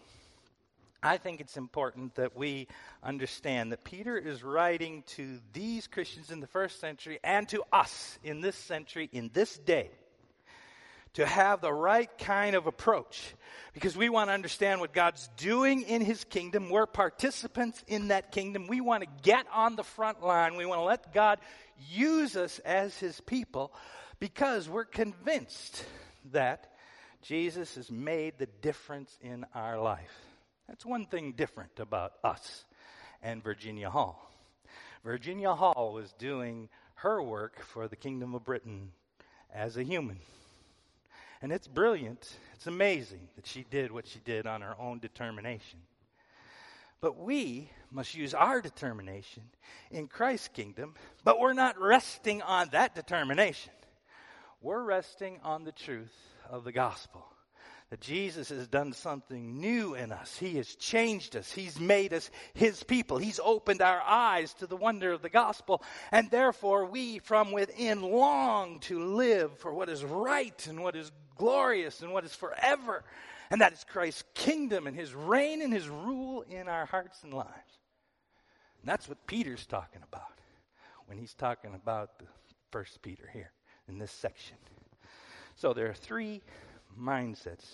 I 1.03 1.17
think 1.17 1.41
it's 1.41 1.57
important 1.57 2.15
that 2.17 2.37
we 2.37 2.69
understand 3.03 3.73
that 3.73 3.85
Peter 3.85 4.17
is 4.17 4.43
writing 4.43 5.05
to 5.09 5.39
these 5.53 5.87
Christians 5.87 6.31
in 6.31 6.41
the 6.41 6.47
first 6.47 6.81
century 6.81 7.19
and 7.23 7.49
to 7.51 7.63
us 7.73 8.19
in 8.23 8.41
this 8.41 8.57
century, 8.57 9.09
in 9.13 9.31
this 9.33 9.59
day 9.59 9.91
to 11.15 11.25
have 11.25 11.61
the 11.61 11.73
right 11.73 12.11
kind 12.19 12.55
of 12.57 12.67
approach 12.67 13.35
because 13.73 13.97
we 13.97 14.09
want 14.09 14.29
to 14.29 14.35
understand 14.35 14.81
what 14.81 14.93
God's 14.93 15.29
doing 15.37 15.83
in 15.83 16.03
His 16.03 16.25
kingdom. 16.25 16.71
We're 16.71 16.87
participants 16.87 17.83
in 17.87 18.09
that 18.09 18.33
kingdom. 18.33 18.67
We 18.67 18.81
want 18.81 19.03
to 19.03 19.09
get 19.23 19.47
on 19.53 19.77
the 19.77 19.85
front 19.85 20.23
line. 20.23 20.57
We 20.57 20.67
want 20.67 20.81
to 20.81 20.85
let 20.85 21.13
God 21.13 21.39
use 21.91 22.37
us 22.37 22.59
as 22.61 22.97
His 22.99 23.21
people 23.21 23.73
because 24.21 24.69
we're 24.69 24.85
convinced 24.85 25.85
that 26.33 26.73
Jesus 27.23 27.77
has 27.77 27.91
made 27.91 28.35
the 28.39 28.49
difference 28.61 29.17
in 29.21 29.47
our 29.55 29.81
life. 29.81 30.21
That's 30.69 30.85
one 30.85 31.07
thing 31.07 31.33
different 31.33 31.79
about 31.79 32.13
us 32.23 32.65
and 33.23 33.43
Virginia 33.43 33.91
Hall. 33.91 34.31
Virginia 35.05 35.55
Hall 35.55 35.93
was 35.93 36.13
doing 36.15 36.69
her 36.97 37.23
work 37.23 37.61
for 37.61 37.89
the 37.89 37.97
Kingdom 37.97 38.35
of 38.35 38.45
Britain 38.45 38.93
as 39.53 39.77
a 39.77 39.83
human. 39.83 40.19
And 41.45 41.53
it's 41.53 41.69
brilliant. 41.69 42.39
It's 42.55 42.69
amazing 42.69 43.29
that 43.37 43.47
she 43.47 43.67
did 43.71 43.93
what 43.93 44.07
she 44.07 44.19
did 44.21 44.47
on 44.47 44.63
her 44.63 44.75
own 44.81 44.99
determination. 44.99 45.79
But 47.03 47.19
we 47.19 47.69
must 47.91 48.15
use 48.15 48.33
our 48.33 48.63
determination 48.63 49.43
in 49.91 50.09
Christ's 50.09 50.49
kingdom, 50.49 50.95
but 51.23 51.39
we're 51.39 51.53
not 51.53 51.79
resting 51.79 52.41
on 52.41 52.71
that 52.71 52.95
determination. 52.95 53.75
We're 54.63 54.85
resting 54.85 55.39
on 55.45 55.65
the 55.65 55.73
truth 55.73 56.17
of 56.49 56.65
the 56.65 56.73
gospel 56.73 57.27
that 57.91 58.01
Jesus 58.01 58.49
has 58.49 58.67
done 58.67 58.95
something 58.95 59.61
new 59.61 59.95
in 59.95 60.13
us. 60.13 60.39
He 60.39 60.57
has 60.57 60.75
changed 60.75 61.37
us. 61.37 61.53
He's 61.53 61.79
made 61.79 62.15
us 62.15 62.31
His 62.55 62.83
people. 62.83 63.19
He's 63.19 63.39
opened 63.45 63.83
our 63.83 64.01
eyes 64.01 64.55
to 64.55 64.67
the 64.67 64.77
wonder 64.77 65.13
of 65.13 65.21
the 65.21 65.29
gospel. 65.29 65.83
And 66.11 66.31
therefore, 66.31 66.87
we 66.87 67.19
from 67.19 67.53
within 67.53 68.01
long 68.01 68.81
to 68.81 68.99
live 68.99 69.59
for 69.59 69.75
what 69.75 69.91
is 69.91 70.03
right 70.03 70.67
and 70.67 70.83
what 70.83 70.97
is 70.97 71.13
glorious 71.37 72.03
and 72.03 72.13
what 72.13 72.25
is 72.25 72.35
forever. 72.35 73.05
And 73.51 73.61
that 73.61 73.73
is 73.73 73.85
Christ's 73.85 74.25
kingdom 74.35 74.87
and 74.87 74.97
His 74.97 75.15
reign 75.15 75.63
and 75.63 75.73
His 75.73 75.89
rule 75.89 76.43
in 76.43 76.69
our 76.69 76.87
hearts 76.87 77.23
and 77.23 77.33
lives. 77.33 77.51
And 78.81 78.89
that's 78.91 79.09
what 79.09 79.27
Peter's 79.27 79.67
talking 79.67 80.03
about 80.07 80.35
when 81.07 81.19
he's 81.19 81.35
talking 81.35 81.75
about 81.75 82.19
the 82.19 82.27
first 82.71 83.01
Peter 83.03 83.29
here 83.33 83.51
in 83.89 83.99
this 83.99 84.11
section. 84.11 84.57
So 85.57 85.73
there 85.73 85.89
are 85.89 85.95
three 85.95 86.43
mindsets 86.99 87.67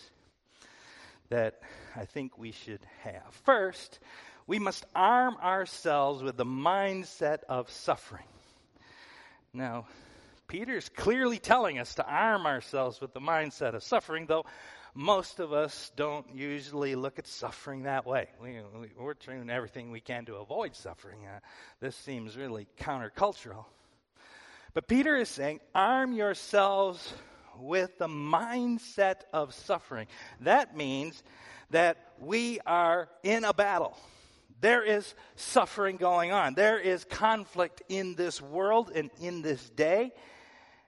that 1.30 1.60
I 1.96 2.04
think 2.04 2.38
we 2.38 2.52
should 2.52 2.80
have. 3.02 3.22
First, 3.44 4.00
we 4.46 4.58
must 4.58 4.84
arm 4.94 5.36
ourselves 5.42 6.22
with 6.22 6.36
the 6.36 6.44
mindset 6.44 7.44
of 7.48 7.70
suffering. 7.70 8.24
Now, 9.52 9.86
Peter's 10.50 10.88
clearly 10.88 11.38
telling 11.38 11.78
us 11.78 11.94
to 11.94 12.04
arm 12.04 12.44
ourselves 12.44 13.00
with 13.00 13.14
the 13.14 13.20
mindset 13.20 13.74
of 13.74 13.84
suffering, 13.84 14.26
though 14.26 14.44
most 14.94 15.38
of 15.38 15.52
us 15.52 15.92
don't 15.94 16.26
usually 16.34 16.96
look 16.96 17.20
at 17.20 17.28
suffering 17.28 17.84
that 17.84 18.04
way. 18.04 18.26
We, 18.42 18.56
are 18.98 19.14
doing 19.14 19.48
everything 19.48 19.92
we 19.92 20.00
can 20.00 20.24
to 20.24 20.34
avoid 20.38 20.74
suffering. 20.74 21.24
Uh, 21.24 21.38
this 21.78 21.94
seems 21.94 22.36
really 22.36 22.66
countercultural. 22.80 23.64
But 24.74 24.88
Peter 24.88 25.14
is 25.14 25.28
saying, 25.28 25.60
arm 25.72 26.14
yourselves 26.14 27.14
with 27.56 27.96
the 27.98 28.08
mindset 28.08 29.20
of 29.32 29.54
suffering. 29.54 30.08
That 30.40 30.76
means 30.76 31.22
that 31.70 31.96
we 32.18 32.58
are 32.66 33.08
in 33.22 33.44
a 33.44 33.54
battle. 33.54 33.96
There 34.60 34.82
is 34.82 35.14
suffering 35.36 35.96
going 35.96 36.32
on. 36.32 36.54
There 36.54 36.80
is 36.80 37.04
conflict 37.04 37.82
in 37.88 38.16
this 38.16 38.42
world 38.42 38.90
and 38.92 39.10
in 39.20 39.42
this 39.42 39.70
day. 39.70 40.12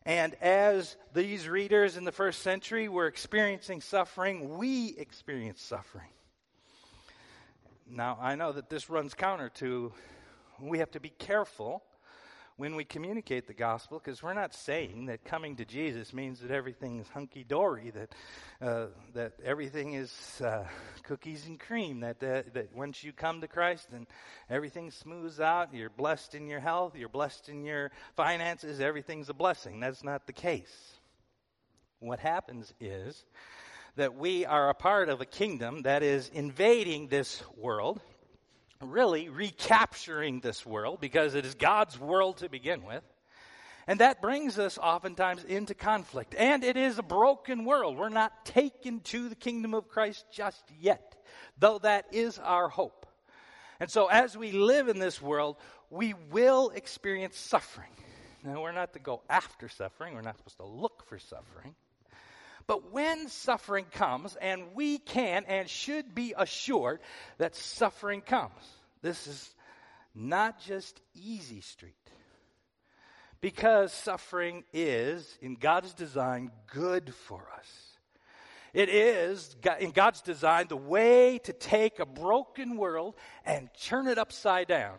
And 0.05 0.35
as 0.41 0.97
these 1.15 1.49
readers 1.49 1.97
in 1.97 2.05
the 2.05 2.13
first 2.13 2.43
century 2.43 2.89
were 2.89 3.07
experiencing 3.07 3.81
suffering, 3.81 4.59
we 4.59 4.97
experience 4.97 5.63
suffering. 5.63 6.09
Now, 7.89 8.19
I 8.21 8.35
know 8.35 8.53
that 8.53 8.69
this 8.69 8.91
runs 8.91 9.15
counter 9.15 9.49
to 9.57 9.93
we 10.61 10.79
have 10.79 10.91
to 10.93 11.01
be 11.01 11.11
careful 11.11 11.83
when 12.63 12.77
we 12.77 12.85
communicate 12.85 13.49
the 13.49 13.53
gospel 13.53 13.99
because 13.99 14.23
we're 14.23 14.33
not 14.33 14.55
saying 14.55 15.07
that 15.07 15.25
coming 15.25 15.57
to 15.57 15.65
Jesus 15.65 16.13
means 16.13 16.39
that 16.39 16.53
everything 16.53 17.01
is 17.01 17.09
hunky 17.09 17.43
dory, 17.43 17.91
that 17.91 18.15
uh, 18.65 18.87
that 19.15 19.33
everything 19.45 19.95
is 19.95 20.41
uh, 20.41 20.63
cookies 21.03 21.45
and 21.49 21.59
cream, 21.59 21.99
that, 21.99 22.23
uh, 22.23 22.43
that 22.53 22.73
once 22.73 23.03
you 23.03 23.13
come 23.13 23.41
to 23.41 23.49
Christ 23.49 23.89
and 23.93 24.07
everything 24.49 24.93
smooths 24.93 25.41
out, 25.41 25.75
you're 25.75 25.91
blessed 25.91 26.37
in 26.37 26.47
your 26.47 26.61
health, 26.61 26.95
you're 26.95 27.09
blessed 27.09 27.49
in 27.49 27.65
your 27.65 27.91
finances, 28.15 28.79
everything's 28.79 29.29
a 29.29 29.35
blessing. 29.35 29.81
That's 29.81 30.05
not 30.05 30.29
the 30.29 30.33
case. 30.33 31.01
What 31.99 32.21
happens 32.21 32.73
is 32.79 33.25
that 33.97 34.15
we 34.15 34.47
are 34.47 34.71
a 34.71 34.75
part 34.75 35.09
of 35.09 35.21
a 35.21 35.27
kingdom 35.27 35.83
that 35.83 36.05
is 36.05 36.31
invading 36.33 37.09
this 37.09 37.43
world 37.57 38.01
really 38.85 39.29
recapturing 39.29 40.41
this 40.41 40.65
world 40.67 41.01
because 41.01 41.35
it 41.35 41.45
is 41.45 41.55
God's 41.55 41.99
world 41.99 42.39
to 42.39 42.49
begin 42.49 42.85
with. 42.85 43.03
And 43.87 44.01
that 44.01 44.23
brings 44.23 44.59
us 44.59 44.79
oftentimes 44.79 45.45
into 45.45 45.75
conflict. 45.75 46.35
And 46.39 46.63
it 46.63 46.77
is 46.77 46.99
a 46.99 47.03
broken 47.03 47.65
world. 47.65 47.97
We're 47.97 48.09
not 48.09 48.45
taken 48.45 49.01
to 49.01 49.29
the 49.29 49.35
kingdom 49.35 49.75
of 49.75 49.89
Christ 49.89 50.25
just 50.33 50.63
yet, 50.81 51.17
though 51.59 51.79
that 51.81 52.07
is 52.13 52.39
our 52.39 52.69
hope. 52.69 53.07
And 53.81 53.91
so 53.91 54.07
as 54.07 54.37
we 54.37 54.53
live 54.53 54.89
in 54.89 55.01
this 55.01 55.21
world, 55.21 55.57
we 55.91 56.15
will 56.31 56.71
experience 56.71 57.37
suffering. 57.37 57.91
Now, 58.45 58.63
we're 58.63 58.73
not 58.73 58.93
to 58.95 58.99
go 58.99 59.23
after 59.29 59.69
suffering, 59.69 60.15
we're 60.15 60.23
not 60.23 60.37
supposed 60.37 60.57
to 60.59 60.67
look 60.67 61.05
for 61.07 61.19
suffering. 61.19 61.75
But 62.67 62.93
when 62.93 63.29
suffering 63.29 63.87
comes, 63.91 64.37
and 64.37 64.75
we 64.75 64.99
can 64.99 65.45
and 65.47 65.69
should 65.69 66.15
be 66.15 66.35
assured 66.37 67.01
that 67.39 67.57
suffering 67.57 68.21
comes, 68.21 68.53
this 69.03 69.27
is 69.27 69.55
not 70.15 70.61
just 70.61 71.01
easy 71.15 71.61
street. 71.61 71.95
Because 73.41 73.93
suffering 73.93 74.63
is, 74.73 75.37
in 75.41 75.55
God's 75.57 75.95
design, 75.95 76.53
good 76.73 77.13
for 77.13 77.49
us. 77.59 77.93
It 78.73 78.89
is, 78.89 79.57
in 79.81 79.91
God's 79.91 80.23
design, 80.23 80.67
the 80.69 80.77
way 80.77 81.39
to 81.45 81.53
take 81.53 81.99
a 81.99 82.07
broken 82.07 82.77
world 82.77 83.17
and 83.45 83.69
turn 83.83 84.07
it 84.07 84.17
upside 84.17 84.69
down. 84.69 84.97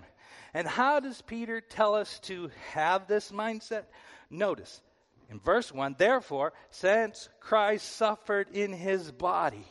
And 0.54 0.68
how 0.68 1.00
does 1.00 1.22
Peter 1.24 1.62
tell 1.62 1.96
us 1.96 2.20
to 2.24 2.52
have 2.74 3.08
this 3.08 3.32
mindset? 3.32 3.86
Notice, 4.30 4.82
in 5.30 5.40
verse 5.40 5.72
1, 5.72 5.96
therefore, 5.98 6.54
since 6.70 7.30
Christ 7.40 7.96
suffered 7.96 8.50
in 8.54 8.74
his 8.74 9.12
body, 9.12 9.66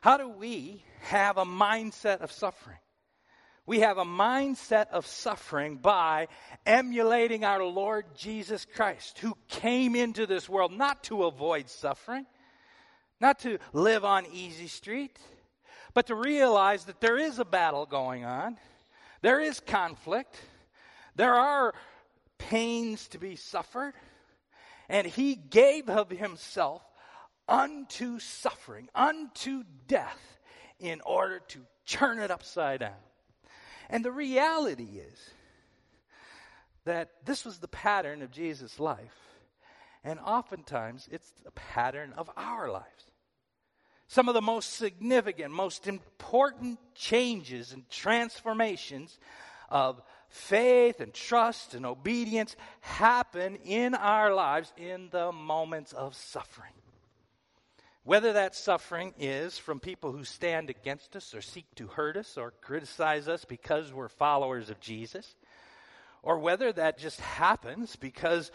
how 0.00 0.16
do 0.16 0.28
we 0.28 0.84
have 1.02 1.38
a 1.38 1.44
mindset 1.44 2.20
of 2.20 2.30
suffering? 2.30 2.78
We 3.66 3.80
have 3.80 3.96
a 3.96 4.04
mindset 4.04 4.88
of 4.90 5.06
suffering 5.06 5.76
by 5.76 6.28
emulating 6.66 7.44
our 7.44 7.64
Lord 7.64 8.04
Jesus 8.14 8.66
Christ, 8.74 9.18
who 9.20 9.34
came 9.48 9.96
into 9.96 10.26
this 10.26 10.48
world 10.48 10.72
not 10.72 11.04
to 11.04 11.24
avoid 11.24 11.70
suffering, 11.70 12.26
not 13.20 13.38
to 13.40 13.58
live 13.72 14.04
on 14.04 14.26
easy 14.26 14.68
street, 14.68 15.18
but 15.94 16.08
to 16.08 16.14
realize 16.14 16.84
that 16.84 17.00
there 17.00 17.16
is 17.16 17.38
a 17.38 17.44
battle 17.44 17.86
going 17.86 18.24
on, 18.24 18.58
there 19.22 19.40
is 19.40 19.60
conflict, 19.60 20.36
there 21.16 21.34
are 21.34 21.72
pains 22.36 23.08
to 23.08 23.18
be 23.18 23.36
suffered. 23.36 23.94
And 24.88 25.06
he 25.06 25.34
gave 25.34 25.88
of 25.88 26.10
himself 26.10 26.82
unto 27.48 28.18
suffering, 28.18 28.88
unto 28.94 29.64
death, 29.86 30.38
in 30.78 31.00
order 31.02 31.40
to 31.48 31.60
turn 31.86 32.18
it 32.18 32.30
upside 32.30 32.80
down. 32.80 32.92
And 33.88 34.04
the 34.04 34.12
reality 34.12 34.98
is 34.98 35.30
that 36.84 37.10
this 37.24 37.44
was 37.44 37.58
the 37.58 37.68
pattern 37.68 38.22
of 38.22 38.30
Jesus' 38.30 38.78
life. 38.78 39.14
And 40.02 40.18
oftentimes, 40.20 41.08
it's 41.10 41.32
a 41.46 41.50
pattern 41.50 42.12
of 42.16 42.30
our 42.36 42.70
lives. 42.70 43.10
Some 44.06 44.28
of 44.28 44.34
the 44.34 44.42
most 44.42 44.74
significant, 44.74 45.52
most 45.52 45.86
important 45.86 46.78
changes 46.94 47.72
and 47.72 47.88
transformations 47.88 49.18
of 49.70 50.02
faith 50.34 51.00
and 51.00 51.14
trust 51.14 51.74
and 51.74 51.86
obedience 51.86 52.56
happen 52.80 53.54
in 53.64 53.94
our 53.94 54.34
lives 54.34 54.72
in 54.76 55.08
the 55.12 55.30
moments 55.30 55.92
of 55.92 56.16
suffering. 56.16 56.72
Whether 58.02 58.32
that 58.32 58.56
suffering 58.56 59.14
is 59.16 59.56
from 59.58 59.78
people 59.78 60.10
who 60.10 60.24
stand 60.24 60.70
against 60.70 61.14
us 61.14 61.36
or 61.36 61.40
seek 61.40 61.72
to 61.76 61.86
hurt 61.86 62.16
us 62.16 62.36
or 62.36 62.52
criticize 62.60 63.28
us 63.28 63.44
because 63.44 63.92
we're 63.92 64.08
followers 64.08 64.70
of 64.70 64.80
Jesus, 64.80 65.36
or 66.24 66.40
whether 66.40 66.72
that 66.72 66.98
just 66.98 67.20
happens 67.20 67.94
because 67.94 68.50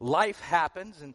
life 0.00 0.40
happens 0.40 1.00
and 1.00 1.14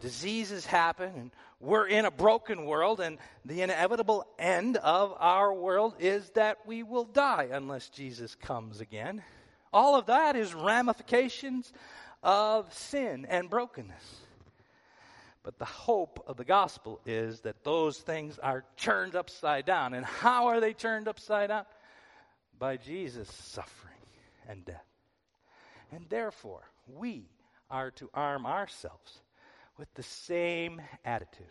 diseases 0.00 0.66
happen 0.66 1.12
and 1.14 1.30
we're 1.60 1.86
in 1.86 2.04
a 2.04 2.10
broken 2.10 2.64
world 2.66 2.98
and 2.98 3.16
the 3.44 3.62
inevitable 3.62 4.26
end 4.40 4.76
of 4.78 5.14
our 5.20 5.54
world 5.54 5.94
is 6.00 6.28
that 6.30 6.58
we 6.66 6.82
will 6.82 7.04
die 7.04 7.48
unless 7.52 7.88
Jesus 7.90 8.34
comes 8.34 8.80
again. 8.80 9.22
All 9.72 9.96
of 9.96 10.06
that 10.06 10.36
is 10.36 10.54
ramifications 10.54 11.72
of 12.22 12.72
sin 12.72 13.26
and 13.28 13.48
brokenness. 13.48 14.20
But 15.42 15.58
the 15.58 15.64
hope 15.64 16.22
of 16.26 16.36
the 16.36 16.44
gospel 16.44 17.00
is 17.04 17.40
that 17.40 17.64
those 17.64 17.98
things 17.98 18.38
are 18.38 18.64
turned 18.76 19.16
upside 19.16 19.66
down. 19.66 19.94
And 19.94 20.04
how 20.06 20.46
are 20.46 20.60
they 20.60 20.72
turned 20.72 21.08
upside 21.08 21.48
down? 21.48 21.64
By 22.58 22.76
Jesus' 22.76 23.32
suffering 23.32 23.94
and 24.48 24.64
death. 24.64 24.84
And 25.90 26.06
therefore, 26.08 26.62
we 26.86 27.28
are 27.70 27.90
to 27.92 28.08
arm 28.14 28.46
ourselves 28.46 29.20
with 29.78 29.92
the 29.94 30.02
same 30.02 30.80
attitude. 31.04 31.46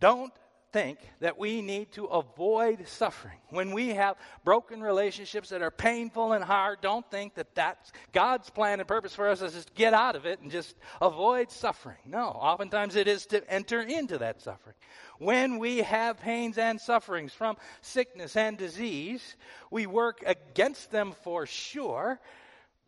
Don't 0.00 0.32
think 0.72 0.98
that 1.20 1.38
we 1.38 1.62
need 1.62 1.92
to 1.92 2.04
avoid 2.06 2.86
suffering. 2.88 3.38
When 3.50 3.72
we 3.72 3.90
have 3.90 4.16
broken 4.44 4.80
relationships 4.80 5.48
that 5.48 5.62
are 5.62 5.70
painful 5.70 6.32
and 6.32 6.44
hard, 6.44 6.80
don't 6.80 7.08
think 7.10 7.34
that 7.34 7.54
that's 7.54 7.92
God's 8.12 8.50
plan 8.50 8.78
and 8.78 8.88
purpose 8.88 9.14
for 9.14 9.28
us 9.28 9.42
is 9.42 9.54
just 9.54 9.74
get 9.74 9.94
out 9.94 10.16
of 10.16 10.26
it 10.26 10.40
and 10.40 10.50
just 10.50 10.76
avoid 11.00 11.50
suffering. 11.50 11.98
No, 12.06 12.26
oftentimes 12.26 12.96
it 12.96 13.08
is 13.08 13.26
to 13.26 13.48
enter 13.50 13.80
into 13.80 14.18
that 14.18 14.40
suffering. 14.40 14.76
When 15.18 15.58
we 15.58 15.78
have 15.78 16.20
pains 16.20 16.58
and 16.58 16.80
sufferings 16.80 17.32
from 17.32 17.56
sickness 17.80 18.36
and 18.36 18.56
disease, 18.56 19.36
we 19.70 19.86
work 19.86 20.22
against 20.24 20.90
them 20.90 21.12
for 21.22 21.46
sure. 21.46 22.20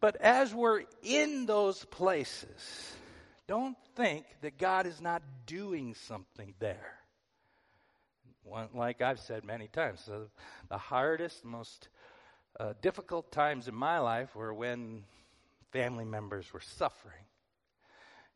But 0.00 0.16
as 0.16 0.54
we're 0.54 0.84
in 1.02 1.46
those 1.46 1.84
places, 1.86 2.94
don't 3.46 3.76
think 3.96 4.24
that 4.42 4.58
God 4.58 4.86
is 4.86 5.00
not 5.00 5.22
doing 5.46 5.94
something 5.94 6.54
there. 6.58 6.99
One, 8.50 8.68
like 8.74 9.00
I've 9.00 9.20
said 9.20 9.44
many 9.44 9.68
times, 9.68 10.10
the, 10.68 10.76
hardest, 10.76 11.44
most 11.44 11.88
uh, 12.58 12.72
difficult 12.82 13.30
times 13.30 13.68
in 13.68 13.74
my 13.76 14.00
life 14.00 14.34
were 14.34 14.52
when 14.52 15.04
family 15.70 16.04
members 16.04 16.52
were 16.52 16.60
suffering. 16.60 17.22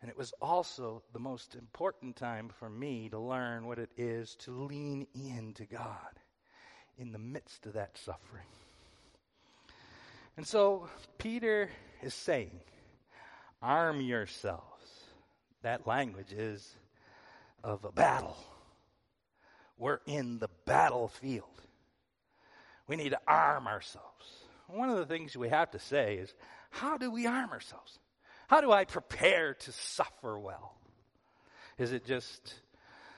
And 0.01 0.09
it 0.09 0.17
was 0.17 0.33
also 0.41 1.03
the 1.13 1.19
most 1.19 1.57
important 1.57 2.15
time 2.15 2.49
for 2.49 2.71
me 2.71 3.09
to 3.09 3.19
learn 3.19 3.67
what 3.67 3.81
it 3.81 3.91
is 3.97 4.37
to 4.37 4.53
lean 4.53 5.09
into 5.15 5.65
God 5.65 6.21
in 6.97 7.11
the 7.11 7.19
midst 7.19 7.67
of 7.67 7.73
that 7.73 7.99
suffering. 7.99 8.47
And 10.37 10.47
so 10.47 10.89
Peter 11.19 11.71
is 12.03 12.15
saying, 12.15 12.61
arm 13.61 14.01
yourselves. 14.01 14.63
That 15.63 15.89
language 15.89 16.33
is 16.33 16.77
of 17.65 17.85
a 17.85 17.91
battle. 17.91 18.37
We're 19.77 20.01
in 20.07 20.39
the 20.39 20.49
battlefield. 20.67 21.49
We 22.87 22.97
need 22.97 23.11
to 23.11 23.21
arm 23.27 23.67
ourselves. 23.67 24.27
One 24.69 24.91
of 24.91 24.97
the 24.97 25.07
things 25.07 25.37
we 25.37 25.49
have 25.49 25.71
to 25.73 25.79
say 25.79 26.17
is, 26.17 26.35
how 26.71 26.97
do 26.97 27.11
we 27.11 27.27
arm 27.27 27.51
ourselves? 27.51 27.99
How 28.49 28.61
do 28.61 28.73
I 28.73 28.85
prepare 28.85 29.55
to 29.55 29.73
suffer 29.73 30.39
well? 30.39 30.75
Is 31.79 31.93
it 31.93 32.05
just 32.05 32.55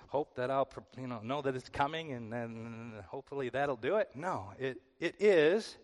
hope 0.09 0.37
that 0.37 0.51
I'll 0.51 0.69
you 0.97 1.07
know 1.07 1.21
know 1.23 1.43
that 1.43 1.57
it's 1.57 1.69
coming 1.69 2.13
and 2.13 2.33
then 2.33 2.93
hopefully 3.09 3.51
that'll 3.51 3.77
do 3.77 3.97
it? 3.97 4.11
No, 4.15 4.53
it 4.59 4.79
it 4.99 5.17
is 5.21 5.77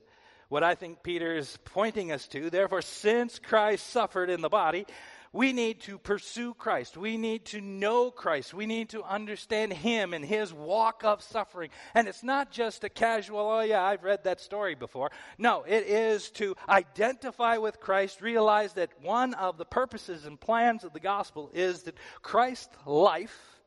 what 0.49 0.63
I 0.63 0.75
think 0.75 1.03
Peter 1.03 1.35
is 1.35 1.59
pointing 1.65 2.13
us 2.13 2.29
to. 2.29 2.51
Therefore, 2.51 2.83
since 2.83 3.39
Christ 3.39 3.87
suffered 3.89 4.31
in 4.31 4.43
the 4.43 4.49
body, 4.49 4.87
we 5.33 5.53
need 5.53 5.81
to 5.81 5.99
pursue 5.99 6.53
Christ. 6.55 6.97
We 6.97 7.17
need 7.17 7.47
to 7.47 7.61
know 7.61 8.11
Christ. 8.11 8.53
We 8.53 8.67
need 8.67 8.91
to 8.91 9.03
understand 9.03 9.73
Him 9.73 10.13
and 10.13 10.25
His 10.25 10.53
walk 10.53 11.05
of 11.05 11.23
suffering. 11.23 11.71
And 11.95 12.07
it's 12.07 12.23
not 12.23 12.51
just 12.51 12.85
a 12.85 12.91
casual, 12.91 13.41
oh 13.41 13.61
yeah, 13.61 13.83
I've 13.83 14.05
read 14.05 14.25
that 14.25 14.41
story 14.41 14.75
before. 14.75 15.11
No, 15.39 15.65
it 15.67 15.87
is 15.87 16.31
to 16.33 16.55
identify 16.69 17.57
with 17.57 17.81
Christ, 17.81 18.21
realize 18.21 18.75
that 18.75 18.91
one 19.01 19.33
of 19.35 19.57
the 19.57 19.65
purposes 19.65 20.27
and 20.27 20.39
plans 20.39 20.85
of 20.85 20.93
the 20.93 21.01
gospel 21.01 21.51
is 21.55 21.85
that 21.85 21.97
Christ's 22.21 22.77
life, 22.85 23.63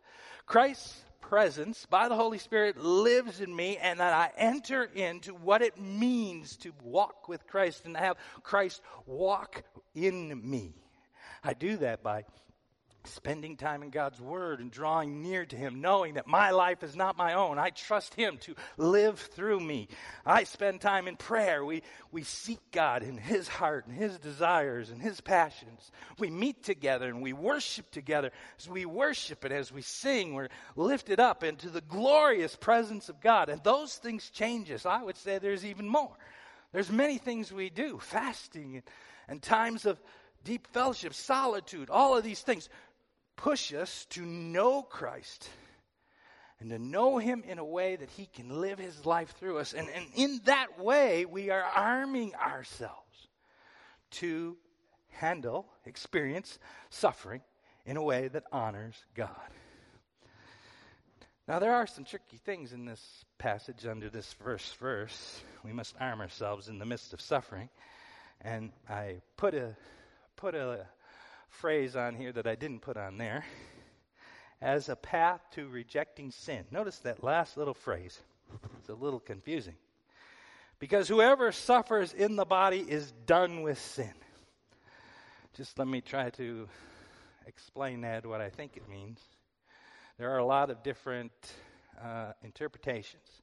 Christ's 0.45 1.01
presence 1.19 1.88
by 1.89 2.08
the 2.08 2.15
Holy 2.15 2.38
Spirit 2.38 2.78
lives 2.78 3.41
in 3.41 3.56
me 3.56 3.78
and 3.78 3.99
that 3.99 4.13
I 4.13 4.30
enter 4.38 4.84
into 4.84 5.34
what 5.34 5.63
it 5.63 5.82
means 5.82 6.58
to 6.58 6.71
walk 6.84 7.28
with 7.28 7.47
Christ 7.47 7.86
and 7.86 7.97
have 7.97 8.17
Christ 8.43 8.82
walk 9.08 9.63
in 9.95 10.47
me. 10.47 10.85
I 11.43 11.53
do 11.53 11.77
that 11.77 12.03
by 12.03 12.25
spending 13.07 13.55
time 13.57 13.83
in 13.83 13.89
God's 13.89 14.19
Word 14.19 14.59
and 14.59 14.71
drawing 14.71 15.21
near 15.21 15.45
to 15.45 15.55
Him, 15.55 15.81
knowing 15.81 16.15
that 16.15 16.27
my 16.27 16.51
life 16.51 16.83
is 16.83 16.95
not 16.95 17.17
my 17.17 17.33
own. 17.33 17.57
I 17.57 17.69
trust 17.69 18.13
Him 18.15 18.38
to 18.39 18.55
live 18.77 19.19
through 19.19 19.59
me. 19.59 19.88
I 20.25 20.43
spend 20.43 20.81
time 20.81 21.07
in 21.07 21.15
prayer. 21.15 21.63
We, 21.63 21.83
we 22.11 22.23
seek 22.23 22.59
God 22.71 23.03
in 23.03 23.17
His 23.17 23.47
heart 23.47 23.85
and 23.88 23.95
His 23.95 24.17
desires 24.19 24.89
and 24.89 25.01
His 25.01 25.21
passions. 25.21 25.91
We 26.19 26.29
meet 26.29 26.63
together 26.63 27.09
and 27.09 27.21
we 27.21 27.33
worship 27.33 27.91
together. 27.91 28.31
As 28.59 28.67
we 28.67 28.85
worship 28.85 29.43
and 29.43 29.53
as 29.53 29.71
we 29.71 29.81
sing, 29.81 30.33
we're 30.33 30.49
lifted 30.75 31.19
up 31.19 31.43
into 31.43 31.69
the 31.69 31.81
glorious 31.81 32.55
presence 32.55 33.09
of 33.09 33.21
God. 33.21 33.49
And 33.49 33.63
those 33.63 33.95
things 33.95 34.29
change 34.29 34.71
us. 34.71 34.85
I 34.85 35.03
would 35.03 35.17
say 35.17 35.38
there's 35.38 35.65
even 35.65 35.88
more. 35.88 36.17
There's 36.71 36.91
many 36.91 37.17
things 37.17 37.53
we 37.53 37.69
do, 37.69 37.99
fasting 37.99 38.75
and, 38.75 38.83
and 39.27 39.41
times 39.41 39.85
of 39.85 39.97
deep 40.45 40.67
fellowship, 40.67 41.13
solitude, 41.13 41.89
all 41.89 42.15
of 42.15 42.23
these 42.23 42.39
things 42.39 42.69
push 43.36 43.73
us 43.73 44.05
to 44.12 44.21
know 44.21 44.81
Christ 44.81 45.49
and 46.60 46.69
to 46.69 46.79
know 46.79 47.17
Him 47.17 47.43
in 47.45 47.60
a 47.60 47.65
way 47.65 47.97
that 47.97 48.10
He 48.12 48.27
can 48.27 48.62
live 48.62 48.79
His 48.79 49.05
life 49.05 49.31
through 49.38 49.58
us. 49.58 49.73
And, 49.73 49.89
and 49.89 50.05
in 50.15 50.39
that 50.45 50.79
way, 50.79 51.25
we 51.25 51.49
are 51.49 51.63
arming 51.63 52.34
ourselves 52.36 53.27
to 54.12 54.55
handle, 55.10 55.65
experience 55.86 56.60
suffering 56.89 57.41
in 57.86 57.97
a 57.97 58.03
way 58.03 58.29
that 58.29 58.43
honors 58.51 58.95
God. 59.15 59.29
Now, 61.47 61.60
there 61.60 61.75
are 61.75 61.86
some 61.86 62.05
tricky 62.05 62.38
things 62.38 62.73
in 62.73 62.86
this 62.86 63.23
passage 63.38 63.86
under 63.86 64.10
this 64.10 64.34
first 64.34 64.77
verse. 64.77 65.41
We 65.63 65.73
must 65.73 65.93
arm 65.99 66.21
ourselves 66.21 66.69
in 66.69 66.79
the 66.79 66.86
midst 66.86 67.13
of 67.13 67.21
suffering. 67.21 67.69
And 68.41 68.71
I 68.89 69.17
put 69.38 69.53
a 69.53 69.75
put 70.36 70.56
a 70.56 70.86
phrase 71.50 71.95
on 71.95 72.15
here 72.15 72.32
that 72.32 72.48
I 72.48 72.56
didn't 72.56 72.82
put 72.82 72.98
on 72.98 73.17
there 73.17 73.45
as 74.62 74.89
a 74.89 74.95
path 74.95 75.41
to 75.52 75.67
rejecting 75.67 76.32
sin. 76.32 76.65
Notice 76.71 77.00
that 77.00 77.24
last 77.24 77.58
little 77.58 77.74
phrase. 77.74 78.19
It's 78.80 78.89
a 78.89 78.93
little 78.93 79.19
confusing. 79.19 79.76
Because 80.80 81.08
whoever 81.08 81.52
suffers 81.52 82.13
in 82.13 82.36
the 82.36 82.45
body 82.45 82.80
is 82.80 83.12
done 83.26 83.62
with 83.62 83.80
sin. 83.80 84.13
Just 85.56 85.80
let 85.80 85.88
me 85.88 86.02
try 86.02 86.30
to 86.32 86.67
explain 87.48 88.02
that, 88.02 88.26
what 88.26 88.41
I 88.41 88.50
think 88.50 88.76
it 88.76 88.89
means. 88.89 89.21
There 90.17 90.32
are 90.32 90.39
a 90.39 90.45
lot 90.45 90.69
of 90.69 90.84
different 90.84 91.32
uh, 92.02 92.34
interpretations. 92.43 93.41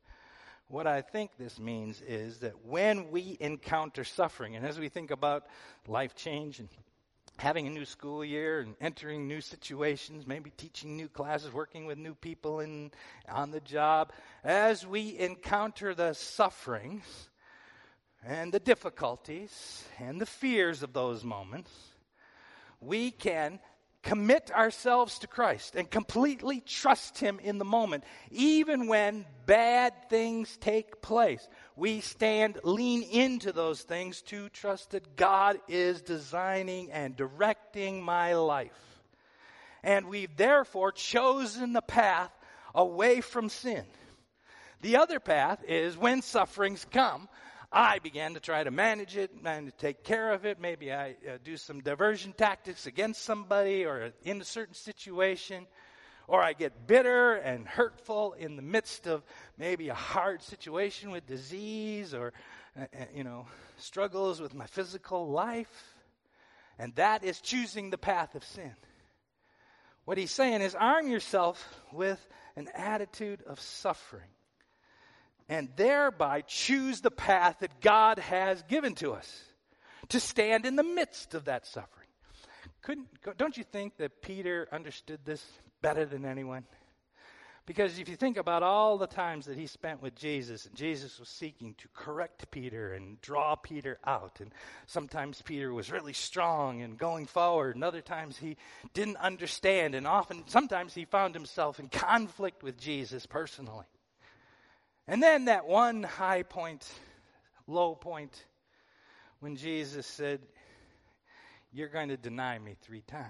What 0.68 0.86
I 0.86 1.02
think 1.02 1.32
this 1.36 1.58
means 1.60 2.00
is 2.00 2.38
that 2.38 2.64
when 2.64 3.10
we 3.10 3.36
encounter 3.40 4.04
suffering, 4.04 4.56
and 4.56 4.64
as 4.64 4.78
we 4.78 4.88
think 4.88 5.10
about 5.10 5.46
life 5.86 6.14
change 6.14 6.58
and 6.60 6.68
having 7.38 7.66
a 7.66 7.70
new 7.70 7.84
school 7.84 8.24
year 8.24 8.60
and 8.60 8.74
entering 8.80 9.26
new 9.26 9.40
situations, 9.40 10.26
maybe 10.26 10.50
teaching 10.56 10.96
new 10.96 11.08
classes, 11.08 11.52
working 11.52 11.86
with 11.86 11.98
new 11.98 12.14
people 12.14 12.60
in, 12.60 12.90
on 13.28 13.50
the 13.50 13.60
job, 13.60 14.12
as 14.44 14.86
we 14.86 15.18
encounter 15.18 15.94
the 15.94 16.12
sufferings 16.12 17.30
and 18.24 18.52
the 18.52 18.60
difficulties 18.60 19.84
and 19.98 20.20
the 20.20 20.26
fears 20.26 20.82
of 20.82 20.92
those 20.92 21.24
moments, 21.24 21.70
we 22.80 23.10
can 23.10 23.58
commit 24.02 24.50
ourselves 24.50 25.18
to 25.20 25.26
Christ 25.26 25.76
and 25.76 25.90
completely 25.90 26.60
trust 26.60 27.18
Him 27.18 27.38
in 27.42 27.58
the 27.58 27.64
moment, 27.64 28.04
even 28.30 28.88
when 28.88 29.24
bad 29.46 29.92
things 30.08 30.56
take 30.56 31.00
place. 31.00 31.48
We 31.76 32.00
stand, 32.00 32.58
lean 32.64 33.02
into 33.02 33.52
those 33.52 33.82
things 33.82 34.22
to 34.22 34.48
trust 34.48 34.90
that 34.90 35.16
God 35.16 35.58
is 35.68 36.02
designing 36.02 36.90
and 36.90 37.16
directing 37.16 38.02
my 38.02 38.34
life. 38.34 38.72
And 39.82 40.08
we've 40.08 40.36
therefore 40.36 40.92
chosen 40.92 41.72
the 41.72 41.82
path 41.82 42.30
away 42.74 43.20
from 43.20 43.48
sin. 43.48 43.84
The 44.80 44.96
other 44.96 45.20
path 45.20 45.62
is 45.66 45.96
when 45.96 46.22
sufferings 46.22 46.84
come, 46.90 47.28
I 47.72 48.00
began 48.00 48.34
to 48.34 48.40
try 48.40 48.62
to 48.62 48.70
manage 48.70 49.16
it 49.16 49.30
and 49.44 49.66
to 49.66 49.72
take 49.72 50.04
care 50.04 50.32
of 50.32 50.44
it. 50.44 50.60
Maybe 50.60 50.92
I 50.92 51.10
uh, 51.26 51.38
do 51.42 51.56
some 51.56 51.80
diversion 51.80 52.34
tactics 52.34 52.86
against 52.86 53.22
somebody 53.22 53.86
or 53.86 54.12
in 54.24 54.42
a 54.42 54.44
certain 54.44 54.74
situation. 54.74 55.66
Or 56.28 56.42
I 56.42 56.52
get 56.52 56.86
bitter 56.86 57.34
and 57.34 57.66
hurtful 57.66 58.34
in 58.34 58.56
the 58.56 58.62
midst 58.62 59.06
of 59.06 59.24
maybe 59.56 59.88
a 59.88 59.94
hard 59.94 60.42
situation 60.42 61.10
with 61.10 61.26
disease 61.26 62.12
or, 62.14 62.34
uh, 62.78 62.82
uh 62.82 63.04
you 63.14 63.24
know, 63.24 63.46
struggles 63.78 64.40
with 64.40 64.54
my 64.54 64.66
physical 64.66 65.30
life. 65.30 65.94
And 66.78 66.94
that 66.96 67.24
is 67.24 67.40
choosing 67.40 67.88
the 67.88 67.98
path 67.98 68.34
of 68.34 68.44
sin. 68.44 68.74
What 70.04 70.18
he's 70.18 70.30
saying 70.30 70.60
is 70.60 70.74
arm 70.74 71.08
yourself 71.08 71.80
with 71.90 72.20
an 72.54 72.68
attitude 72.74 73.42
of 73.46 73.60
suffering 73.60 74.28
and 75.52 75.68
thereby 75.76 76.40
choose 76.40 77.02
the 77.02 77.10
path 77.10 77.58
that 77.60 77.82
God 77.82 78.18
has 78.18 78.62
given 78.62 78.94
to 78.94 79.12
us 79.12 79.44
to 80.08 80.18
stand 80.18 80.64
in 80.64 80.76
the 80.76 80.82
midst 80.82 81.34
of 81.34 81.44
that 81.44 81.66
suffering. 81.66 82.08
Couldn't, 82.80 83.08
don't 83.36 83.58
you 83.58 83.62
think 83.62 83.98
that 83.98 84.22
Peter 84.22 84.66
understood 84.72 85.20
this 85.26 85.44
better 85.82 86.06
than 86.06 86.24
anyone? 86.24 86.64
Because 87.66 87.98
if 87.98 88.08
you 88.08 88.16
think 88.16 88.38
about 88.38 88.62
all 88.62 88.96
the 88.96 89.06
times 89.06 89.44
that 89.44 89.58
he 89.58 89.66
spent 89.66 90.00
with 90.00 90.14
Jesus, 90.14 90.64
and 90.64 90.74
Jesus 90.74 91.20
was 91.20 91.28
seeking 91.28 91.74
to 91.74 91.88
correct 91.94 92.50
Peter 92.50 92.94
and 92.94 93.20
draw 93.20 93.54
Peter 93.54 93.98
out, 94.06 94.40
and 94.40 94.52
sometimes 94.86 95.42
Peter 95.42 95.74
was 95.74 95.92
really 95.92 96.14
strong 96.14 96.80
and 96.80 96.96
going 96.96 97.26
forward, 97.26 97.74
and 97.74 97.84
other 97.84 98.00
times 98.00 98.38
he 98.38 98.56
didn't 98.94 99.18
understand, 99.18 99.94
and 99.94 100.06
often, 100.06 100.44
sometimes 100.46 100.94
he 100.94 101.04
found 101.04 101.34
himself 101.34 101.78
in 101.78 101.90
conflict 101.90 102.62
with 102.62 102.80
Jesus 102.80 103.26
personally. 103.26 103.84
And 105.08 105.22
then 105.22 105.46
that 105.46 105.66
one 105.66 106.02
high 106.02 106.42
point, 106.42 106.88
low 107.66 107.94
point, 107.94 108.44
when 109.40 109.56
Jesus 109.56 110.06
said, 110.06 110.40
You're 111.72 111.88
going 111.88 112.08
to 112.08 112.16
deny 112.16 112.58
me 112.58 112.76
three 112.82 113.02
times. 113.02 113.26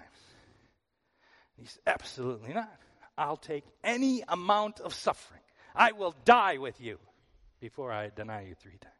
He 1.56 1.66
said, 1.66 1.82
Absolutely 1.86 2.52
not. 2.52 2.70
I'll 3.16 3.36
take 3.36 3.64
any 3.82 4.22
amount 4.28 4.80
of 4.80 4.94
suffering. 4.94 5.40
I 5.74 5.92
will 5.92 6.14
die 6.24 6.58
with 6.58 6.80
you 6.80 6.98
before 7.60 7.92
I 7.92 8.10
deny 8.14 8.42
you 8.42 8.54
three 8.54 8.78
times. 8.78 8.94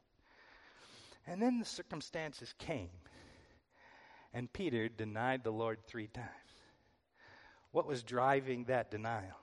And 1.26 1.40
then 1.40 1.58
the 1.58 1.64
circumstances 1.64 2.52
came, 2.58 2.90
and 4.32 4.52
Peter 4.52 4.88
denied 4.88 5.44
the 5.44 5.50
Lord 5.50 5.78
three 5.87 6.08
times. 6.08 6.28
What 7.70 7.87
was 7.87 8.02
driving 8.02 8.64
that 8.64 8.90
denial? 8.90 9.38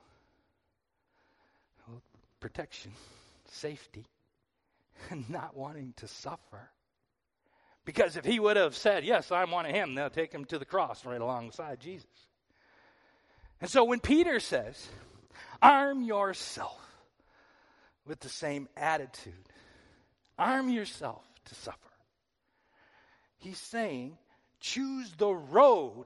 Well, 1.87 2.01
protection, 2.39 2.91
safety, 3.51 4.05
and 5.09 5.29
not 5.29 5.55
wanting 5.55 5.93
to 5.97 6.07
suffer. 6.07 6.69
Because 7.85 8.17
if 8.17 8.25
he 8.25 8.39
would 8.39 8.57
have 8.57 8.75
said, 8.75 9.03
Yes, 9.03 9.31
I'm 9.31 9.51
one 9.51 9.65
of 9.65 9.71
him, 9.73 9.95
they'll 9.95 10.09
take 10.09 10.31
him 10.31 10.45
to 10.45 10.59
the 10.59 10.65
cross 10.65 11.05
right 11.05 11.19
alongside 11.19 11.79
Jesus. 11.79 12.27
And 13.61 13.69
so 13.69 13.83
when 13.83 13.99
Peter 13.99 14.39
says, 14.39 14.87
arm 15.61 16.01
yourself 16.03 16.79
with 18.05 18.19
the 18.19 18.29
same 18.29 18.69
attitude, 18.77 19.33
arm 20.37 20.69
yourself 20.69 21.23
to 21.45 21.55
suffer, 21.55 21.77
he's 23.37 23.59
saying, 23.59 24.17
choose 24.59 25.11
the 25.17 25.33
road 25.33 26.05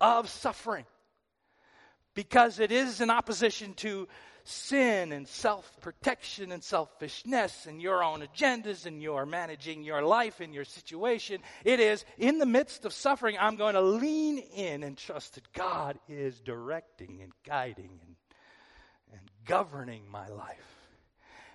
of 0.00 0.28
suffering 0.28 0.84
because 2.14 2.58
it 2.60 2.72
is 2.72 3.00
in 3.00 3.10
opposition 3.10 3.74
to 3.74 4.08
sin 4.50 5.12
and 5.12 5.26
self 5.26 5.80
protection 5.80 6.52
and 6.52 6.62
selfishness 6.62 7.66
and 7.66 7.80
your 7.80 8.02
own 8.02 8.20
agendas 8.22 8.86
and 8.86 9.02
your 9.02 9.24
managing 9.24 9.82
your 9.82 10.02
life 10.02 10.40
and 10.40 10.52
your 10.52 10.64
situation. 10.64 11.40
It 11.64 11.80
is 11.80 12.04
in 12.18 12.38
the 12.38 12.46
midst 12.46 12.84
of 12.84 12.92
suffering, 12.92 13.36
I'm 13.38 13.56
going 13.56 13.74
to 13.74 13.80
lean 13.80 14.38
in 14.38 14.82
and 14.82 14.96
trust 14.96 15.36
that 15.36 15.52
God 15.52 15.98
is 16.08 16.40
directing 16.40 17.20
and 17.22 17.32
guiding 17.46 18.00
and, 18.02 18.16
and 19.12 19.30
governing 19.44 20.02
my 20.10 20.28
life. 20.28 20.76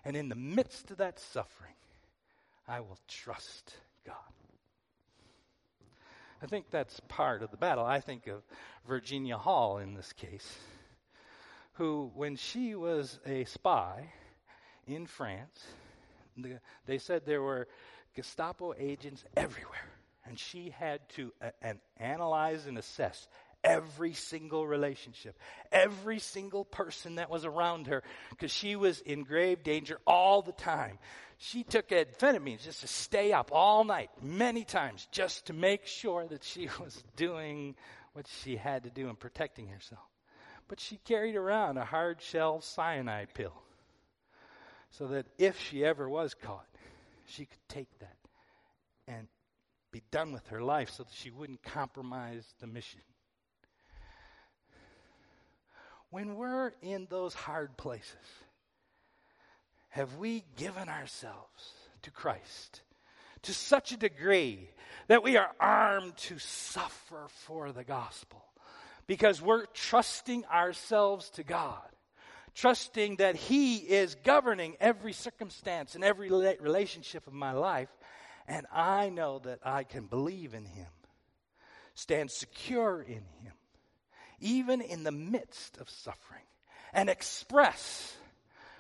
And 0.03 0.15
in 0.15 0.29
the 0.29 0.35
midst 0.35 0.91
of 0.91 0.97
that 0.97 1.19
suffering, 1.19 1.73
I 2.67 2.79
will 2.79 2.99
trust 3.07 3.75
God. 4.05 4.15
I 6.41 6.47
think 6.47 6.69
that's 6.69 6.99
part 7.07 7.41
of 7.41 7.51
the 7.51 7.57
battle. 7.57 7.85
I 7.85 7.99
think 7.99 8.27
of 8.27 8.43
Virginia 8.87 9.37
Hall 9.37 9.79
in 9.79 9.95
this 9.95 10.13
case 10.13 10.57
who, 11.75 12.11
when 12.15 12.35
she 12.35 12.75
was 12.75 13.19
a 13.25 13.43
spy 13.45 14.11
in 14.87 15.05
France, 15.05 15.65
the, 16.37 16.59
they 16.85 16.97
said 16.97 17.25
there 17.25 17.41
were 17.41 17.67
Gestapo 18.15 18.73
agents 18.77 19.23
everywhere. 19.35 19.89
And 20.25 20.39
she 20.39 20.69
had 20.69 21.07
to 21.09 21.31
uh, 21.41 21.49
and 21.61 21.79
analyze 21.97 22.65
and 22.65 22.77
assess 22.77 23.27
every 23.63 24.13
single 24.13 24.65
relationship, 24.65 25.37
every 25.71 26.19
single 26.19 26.63
person 26.63 27.15
that 27.15 27.29
was 27.29 27.45
around 27.45 27.87
her, 27.87 28.03
because 28.29 28.51
she 28.51 28.75
was 28.75 29.01
in 29.01 29.23
grave 29.23 29.63
danger 29.63 29.99
all 30.07 30.41
the 30.41 30.51
time. 30.51 30.97
She 31.37 31.63
took 31.63 31.89
amphetamines 31.89 32.63
just 32.63 32.81
to 32.81 32.87
stay 32.87 33.33
up 33.33 33.49
all 33.51 33.83
night, 33.83 34.09
many 34.21 34.63
times, 34.63 35.07
just 35.11 35.47
to 35.47 35.53
make 35.53 35.85
sure 35.85 36.25
that 36.27 36.43
she 36.43 36.69
was 36.79 37.03
doing 37.15 37.75
what 38.13 38.27
she 38.27 38.55
had 38.55 38.83
to 38.83 38.89
do 38.89 39.09
in 39.09 39.15
protecting 39.15 39.67
herself 39.67 40.14
but 40.67 40.79
she 40.79 40.97
carried 40.97 41.35
around 41.35 41.77
a 41.77 41.85
hard 41.85 42.21
shell 42.21 42.61
cyanide 42.61 43.33
pill 43.33 43.53
so 44.89 45.07
that 45.07 45.25
if 45.37 45.59
she 45.59 45.83
ever 45.83 46.09
was 46.09 46.33
caught, 46.33 46.67
she 47.25 47.45
could 47.45 47.69
take 47.69 47.99
that 47.99 48.17
and 49.07 49.27
be 49.91 50.01
done 50.11 50.31
with 50.31 50.47
her 50.47 50.61
life 50.61 50.89
so 50.89 51.03
that 51.03 51.13
she 51.13 51.29
wouldn't 51.29 51.63
compromise 51.63 52.53
the 52.59 52.67
mission. 52.67 53.01
When 56.09 56.35
we're 56.35 56.71
in 56.81 57.07
those 57.09 57.33
hard 57.33 57.77
places, 57.77 58.15
have 59.89 60.15
we 60.15 60.43
given 60.55 60.89
ourselves 60.89 61.73
to 62.03 62.11
Christ 62.11 62.81
to 63.43 63.53
such 63.53 63.91
a 63.91 63.97
degree 63.97 64.69
that 65.07 65.23
we 65.23 65.37
are 65.37 65.51
armed 65.59 66.15
to 66.17 66.39
suffer 66.39 67.27
for 67.29 67.71
the 67.71 67.83
gospel? 67.83 68.43
Because 69.07 69.41
we're 69.41 69.65
trusting 69.67 70.45
ourselves 70.45 71.29
to 71.31 71.43
God, 71.43 71.81
trusting 72.53 73.17
that 73.17 73.35
He 73.35 73.77
is 73.77 74.15
governing 74.23 74.75
every 74.79 75.13
circumstance 75.13 75.95
and 75.95 76.03
every 76.03 76.29
relationship 76.29 77.27
of 77.27 77.33
my 77.33 77.51
life, 77.51 77.89
and 78.47 78.65
I 78.71 79.09
know 79.09 79.39
that 79.39 79.59
I 79.63 79.83
can 79.83 80.05
believe 80.05 80.53
in 80.53 80.65
Him, 80.65 80.87
stand 81.93 82.31
secure 82.31 83.01
in 83.01 83.23
Him, 83.41 83.53
even 84.39 84.81
in 84.81 85.03
the 85.03 85.11
midst 85.11 85.77
of 85.77 85.89
suffering, 85.89 86.43
and 86.93 87.09
express 87.09 88.15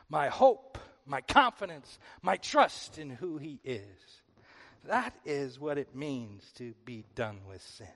my 0.09 0.29
hope, 0.29 0.77
my 1.05 1.21
confidence, 1.21 1.99
my 2.21 2.37
trust 2.37 2.97
in 2.97 3.09
who 3.09 3.37
He 3.37 3.59
is. 3.63 4.21
That 4.87 5.15
is 5.25 5.59
what 5.59 5.77
it 5.77 5.95
means 5.95 6.43
to 6.57 6.73
be 6.85 7.05
done 7.15 7.39
with 7.47 7.61
sin. 7.61 7.87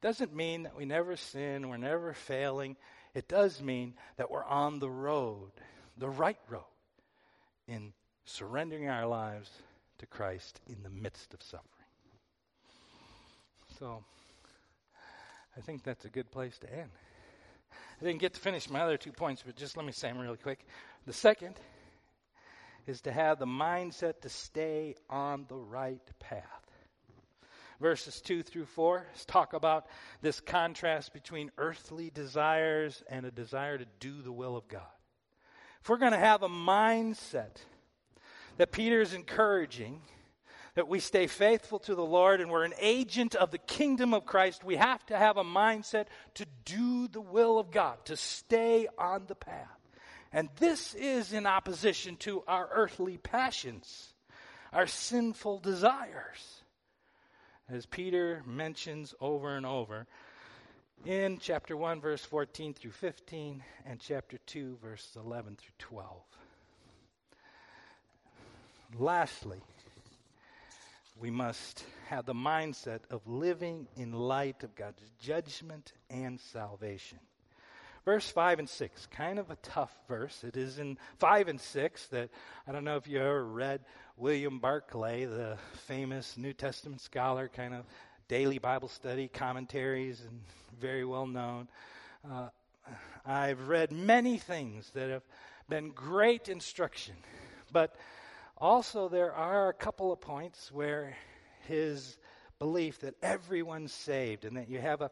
Doesn't 0.00 0.34
mean 0.34 0.62
that 0.62 0.76
we 0.76 0.86
never 0.86 1.16
sin, 1.16 1.68
we're 1.68 1.76
never 1.76 2.14
failing. 2.14 2.76
It 3.14 3.28
does 3.28 3.60
mean 3.60 3.94
that 4.16 4.30
we're 4.30 4.44
on 4.44 4.78
the 4.78 4.90
road, 4.90 5.50
the 5.98 6.08
right 6.08 6.38
road, 6.48 6.62
in 7.68 7.92
surrendering 8.24 8.88
our 8.88 9.06
lives 9.06 9.50
to 9.98 10.06
Christ 10.06 10.60
in 10.66 10.82
the 10.82 10.90
midst 10.90 11.34
of 11.34 11.42
suffering. 11.42 11.66
So, 13.78 14.02
I 15.56 15.60
think 15.60 15.82
that's 15.82 16.04
a 16.04 16.10
good 16.10 16.30
place 16.30 16.56
to 16.58 16.72
end. 16.72 16.90
I 18.00 18.04
didn't 18.04 18.20
get 18.20 18.34
to 18.34 18.40
finish 18.40 18.70
my 18.70 18.80
other 18.80 18.96
two 18.96 19.12
points, 19.12 19.42
but 19.44 19.56
just 19.56 19.76
let 19.76 19.84
me 19.84 19.92
say 19.92 20.08
them 20.08 20.18
really 20.18 20.38
quick. 20.38 20.66
The 21.06 21.12
second 21.12 21.56
is 22.86 23.02
to 23.02 23.12
have 23.12 23.38
the 23.38 23.46
mindset 23.46 24.22
to 24.22 24.28
stay 24.30 24.94
on 25.10 25.44
the 25.48 25.56
right 25.56 26.00
path 26.18 26.59
verses 27.80 28.20
2 28.20 28.42
through 28.42 28.66
4 28.66 29.06
talk 29.26 29.54
about 29.54 29.86
this 30.20 30.40
contrast 30.40 31.12
between 31.12 31.50
earthly 31.58 32.10
desires 32.10 33.02
and 33.08 33.24
a 33.24 33.30
desire 33.30 33.78
to 33.78 33.86
do 33.98 34.22
the 34.22 34.32
will 34.32 34.56
of 34.56 34.68
God. 34.68 34.82
If 35.80 35.88
we're 35.88 35.96
going 35.96 36.12
to 36.12 36.18
have 36.18 36.42
a 36.42 36.48
mindset 36.48 37.56
that 38.58 38.70
Peter 38.70 39.00
is 39.00 39.14
encouraging, 39.14 40.02
that 40.74 40.88
we 40.88 41.00
stay 41.00 41.26
faithful 41.26 41.78
to 41.80 41.94
the 41.94 42.04
Lord 42.04 42.40
and 42.40 42.50
we're 42.50 42.64
an 42.64 42.74
agent 42.80 43.34
of 43.34 43.50
the 43.50 43.58
kingdom 43.58 44.12
of 44.12 44.26
Christ, 44.26 44.62
we 44.62 44.76
have 44.76 45.04
to 45.06 45.16
have 45.16 45.38
a 45.38 45.44
mindset 45.44 46.06
to 46.34 46.46
do 46.66 47.08
the 47.08 47.20
will 47.20 47.58
of 47.58 47.70
God, 47.70 48.04
to 48.04 48.16
stay 48.16 48.86
on 48.98 49.24
the 49.26 49.34
path. 49.34 49.66
And 50.32 50.48
this 50.58 50.94
is 50.94 51.32
in 51.32 51.46
opposition 51.46 52.16
to 52.18 52.44
our 52.46 52.68
earthly 52.72 53.16
passions, 53.16 54.12
our 54.72 54.86
sinful 54.86 55.60
desires 55.60 56.59
as 57.72 57.86
Peter 57.86 58.42
mentions 58.46 59.14
over 59.20 59.56
and 59.56 59.64
over 59.64 60.06
in 61.04 61.38
chapter 61.38 61.76
1, 61.76 62.00
verse 62.00 62.24
14 62.24 62.74
through 62.74 62.90
15, 62.90 63.62
and 63.86 64.00
chapter 64.00 64.38
2, 64.46 64.78
verses 64.82 65.16
11 65.16 65.56
through 65.56 65.72
12. 65.78 66.22
Lastly, 68.98 69.60
we 71.18 71.30
must 71.30 71.84
have 72.08 72.26
the 72.26 72.34
mindset 72.34 73.00
of 73.10 73.26
living 73.26 73.86
in 73.96 74.12
light 74.12 74.64
of 74.64 74.74
God's 74.74 75.02
judgment 75.20 75.92
and 76.10 76.40
salvation. 76.40 77.18
Verse 78.04 78.28
5 78.28 78.60
and 78.60 78.68
6, 78.68 79.06
kind 79.06 79.38
of 79.38 79.50
a 79.50 79.56
tough 79.56 79.94
verse. 80.08 80.42
It 80.42 80.56
is 80.56 80.78
in 80.78 80.98
5 81.18 81.48
and 81.48 81.60
6 81.60 82.06
that 82.08 82.30
I 82.66 82.72
don't 82.72 82.84
know 82.84 82.96
if 82.96 83.06
you 83.06 83.20
ever 83.20 83.44
read 83.44 83.80
William 84.20 84.58
Barclay, 84.58 85.24
the 85.24 85.56
famous 85.86 86.36
New 86.36 86.52
Testament 86.52 87.00
scholar, 87.00 87.48
kind 87.48 87.72
of 87.72 87.86
daily 88.28 88.58
Bible 88.58 88.88
study 88.88 89.28
commentaries, 89.28 90.20
and 90.20 90.42
very 90.78 91.06
well 91.06 91.26
known. 91.26 91.68
Uh, 92.30 92.50
I've 93.24 93.68
read 93.68 93.92
many 93.92 94.36
things 94.36 94.90
that 94.90 95.08
have 95.08 95.22
been 95.70 95.88
great 95.92 96.50
instruction, 96.50 97.14
but 97.72 97.96
also 98.58 99.08
there 99.08 99.32
are 99.32 99.70
a 99.70 99.74
couple 99.74 100.12
of 100.12 100.20
points 100.20 100.70
where 100.70 101.16
his 101.66 102.18
belief 102.58 102.98
that 102.98 103.14
everyone's 103.22 103.92
saved 103.92 104.44
and 104.44 104.58
that 104.58 104.68
you 104.68 104.80
have 104.80 105.00
a 105.00 105.10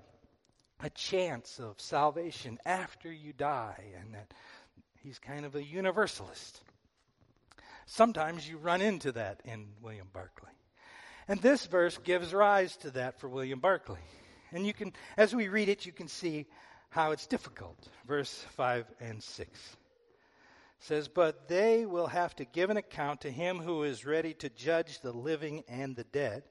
a 0.80 0.90
chance 0.90 1.58
of 1.58 1.80
salvation 1.80 2.56
after 2.64 3.10
you 3.10 3.32
die, 3.32 3.84
and 3.98 4.14
that 4.14 4.32
He's 5.02 5.18
kind 5.18 5.46
of 5.46 5.54
a 5.54 5.62
universalist. 5.62 6.60
Sometimes 7.90 8.46
you 8.46 8.59
run 8.59 8.83
into 8.83 9.12
that 9.12 9.40
in 9.46 9.68
William 9.81 10.09
Barclay. 10.12 10.51
And 11.27 11.40
this 11.40 11.64
verse 11.64 11.96
gives 11.96 12.35
rise 12.35 12.77
to 12.79 12.90
that 12.90 13.18
for 13.18 13.31
William 13.31 13.61
Barclay. 13.61 14.03
And 14.53 14.66
you 14.66 14.74
can, 14.74 14.92
as 15.16 15.35
we 15.35 15.48
read 15.48 15.70
it, 15.70 15.87
you 15.87 15.92
can 15.92 16.07
see 16.07 16.44
how 16.90 17.12
it's 17.12 17.27
difficult. 17.27 17.88
Verse 18.07 18.44
5 18.57 18.85
and 19.01 19.22
6 19.22 19.77
says, 20.81 21.09
But 21.09 21.48
they 21.48 21.87
will 21.87 22.09
have 22.09 22.37
to 22.37 22.44
give 22.44 22.68
an 22.68 22.77
account 22.77 23.22
to 23.22 23.31
him 23.31 23.59
who 23.59 23.83
is 23.85 24.05
ready 24.05 24.35
to 24.35 24.51
judge 24.51 25.01
the 25.01 25.12
living 25.12 25.64
and 25.66 25.96
the 25.96 26.05
dead. 26.05 26.42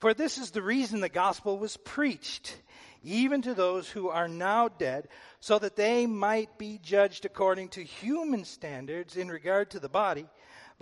For 0.00 0.14
this 0.14 0.36
is 0.36 0.50
the 0.50 0.62
reason 0.62 0.98
the 0.98 1.08
gospel 1.08 1.58
was 1.58 1.76
preached, 1.76 2.56
even 3.04 3.40
to 3.42 3.54
those 3.54 3.88
who 3.88 4.08
are 4.08 4.26
now 4.26 4.66
dead, 4.66 5.06
so 5.38 5.60
that 5.60 5.76
they 5.76 6.06
might 6.06 6.58
be 6.58 6.80
judged 6.82 7.24
according 7.24 7.68
to 7.70 7.84
human 7.84 8.44
standards 8.44 9.16
in 9.16 9.28
regard 9.28 9.70
to 9.70 9.78
the 9.78 9.88
body, 9.88 10.26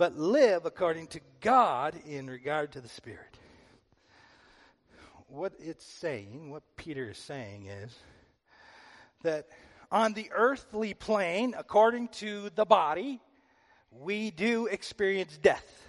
but 0.01 0.17
live 0.17 0.65
according 0.65 1.05
to 1.05 1.19
God 1.41 1.93
in 2.07 2.25
regard 2.25 2.71
to 2.71 2.81
the 2.81 2.89
spirit. 2.89 3.37
What 5.27 5.53
it's 5.59 5.85
saying, 5.85 6.49
what 6.49 6.63
Peter 6.75 7.11
is 7.11 7.19
saying 7.19 7.67
is 7.67 7.95
that 9.21 9.45
on 9.91 10.13
the 10.13 10.31
earthly 10.33 10.95
plane, 10.95 11.53
according 11.55 12.07
to 12.13 12.49
the 12.55 12.65
body, 12.65 13.21
we 13.91 14.31
do 14.31 14.65
experience 14.65 15.37
death. 15.37 15.85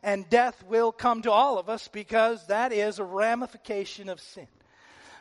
And 0.00 0.30
death 0.30 0.62
will 0.68 0.92
come 0.92 1.22
to 1.22 1.32
all 1.32 1.58
of 1.58 1.68
us 1.68 1.88
because 1.88 2.46
that 2.46 2.72
is 2.72 3.00
a 3.00 3.04
ramification 3.04 4.08
of 4.08 4.20
sin. 4.20 4.46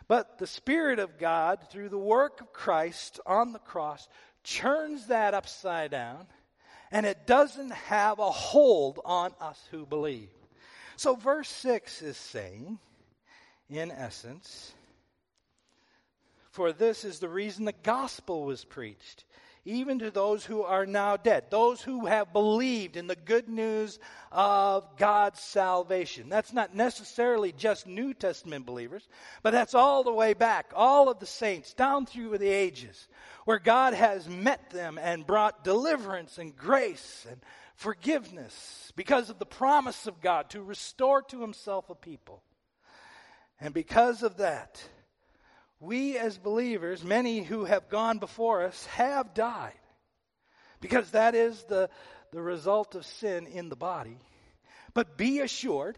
But 0.07 0.37
the 0.37 0.45
Spirit 0.45 0.99
of 0.99 1.17
God, 1.17 1.61
through 1.71 1.89
the 1.89 1.97
work 1.97 2.41
of 2.41 2.53
Christ 2.53 3.19
on 3.25 3.53
the 3.53 3.57
cross, 3.57 4.07
turns 4.43 5.07
that 5.07 5.33
upside 5.33 5.89
down, 5.89 6.27
and 6.93 7.07
it 7.07 7.25
doesn't 7.25 7.71
have 7.71 8.19
a 8.19 8.29
hold 8.29 8.99
on 9.03 9.33
us 9.41 9.59
who 9.71 9.85
believe. 9.85 10.29
So, 10.95 11.15
verse 11.15 11.49
6 11.49 12.03
is 12.03 12.15
saying, 12.15 12.77
in 13.67 13.89
essence, 13.89 14.73
for 16.51 16.71
this 16.71 17.03
is 17.03 17.17
the 17.17 17.27
reason 17.27 17.65
the 17.65 17.73
gospel 17.73 18.45
was 18.45 18.63
preached, 18.63 19.25
even 19.65 19.99
to 19.99 20.11
those 20.11 20.45
who 20.45 20.63
are 20.63 20.85
now 20.85 21.15
dead, 21.15 21.45
those 21.49 21.81
who 21.81 22.05
have 22.05 22.33
believed 22.33 22.97
in 22.97 23.07
the 23.07 23.15
good 23.15 23.47
news 23.47 23.97
of 24.31 24.97
God's 24.97 25.39
salvation. 25.39 26.27
That's 26.27 26.51
not 26.51 26.75
necessarily 26.75 27.53
just 27.53 27.87
New 27.87 28.13
Testament 28.13 28.65
believers, 28.65 29.07
but 29.41 29.51
that's 29.51 29.73
all 29.73 30.03
the 30.03 30.11
way 30.11 30.33
back, 30.33 30.71
all 30.75 31.09
of 31.09 31.19
the 31.19 31.25
saints 31.25 31.73
down 31.73 32.05
through 32.05 32.37
the 32.37 32.49
ages, 32.49 33.07
where 33.45 33.59
God 33.59 33.93
has 33.93 34.27
met 34.27 34.69
them 34.69 34.99
and 35.01 35.25
brought 35.25 35.63
deliverance 35.63 36.37
and 36.37 36.55
grace 36.55 37.25
and 37.29 37.39
forgiveness 37.75 38.91
because 38.95 39.29
of 39.29 39.39
the 39.39 39.45
promise 39.45 40.07
of 40.07 40.21
God 40.21 40.49
to 40.49 40.61
restore 40.61 41.21
to 41.23 41.41
himself 41.41 41.89
a 41.89 41.95
people. 41.95 42.43
And 43.61 43.73
because 43.73 44.23
of 44.23 44.37
that, 44.37 44.83
we 45.83 46.17
as 46.17 46.37
believers, 46.37 47.03
many 47.03 47.43
who 47.43 47.65
have 47.65 47.89
gone 47.89 48.19
before 48.19 48.63
us, 48.63 48.85
have 48.87 49.33
died. 49.33 49.73
Because 50.79 51.11
that 51.11 51.35
is 51.35 51.63
the, 51.65 51.89
the 52.31 52.41
result 52.41 52.95
of 52.95 53.05
sin 53.05 53.47
in 53.47 53.69
the 53.69 53.75
body. 53.75 54.17
But 54.93 55.17
be 55.17 55.39
assured 55.39 55.97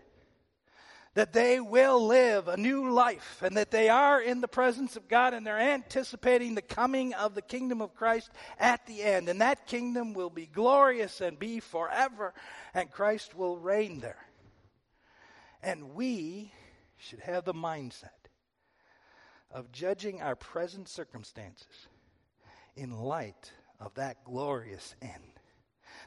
that 1.14 1.34
they 1.34 1.60
will 1.60 2.06
live 2.08 2.48
a 2.48 2.58
new 2.58 2.92
life 2.92 3.42
and 3.42 3.58
that 3.58 3.72
they 3.72 3.88
are 3.90 4.22
in 4.22 4.42
the 4.42 4.48
presence 4.48 4.96
of 4.96 5.08
God 5.08 5.34
and 5.34 5.48
they're 5.48 5.58
anticipating 5.58 6.56
the 6.56 6.62
coming 6.62 7.14
of 7.14 7.36
the 7.36 7.42
kingdom 7.42 7.82
of 7.82 7.96
Christ 7.96 8.30
at 8.60 8.86
the 8.86 9.02
end. 9.02 9.30
And 9.30 9.42
that 9.42 9.66
kingdom 9.68 10.14
will 10.14 10.30
be 10.30 10.46
glorious 10.46 11.22
and 11.22 11.40
be 11.40 11.60
forever, 11.62 12.34
and 12.74 12.92
Christ 12.92 13.36
will 13.36 13.58
reign 13.58 14.02
there. 14.02 14.24
And 15.64 15.96
we 15.96 16.52
should 16.98 17.22
have 17.22 17.46
the 17.46 17.54
mindset 17.54 18.25
of 19.56 19.72
judging 19.72 20.22
our 20.22 20.36
present 20.36 20.90
circumstances 20.90 21.88
in 22.76 22.92
light 22.92 23.54
of 23.80 23.94
that 23.96 24.22
glorious 24.26 24.96
end. 25.02 25.40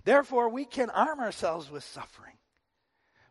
Therefore, 0.04 0.50
we 0.50 0.66
can 0.66 0.90
arm 0.90 1.18
ourselves 1.18 1.70
with 1.70 1.82
suffering. 1.82 2.37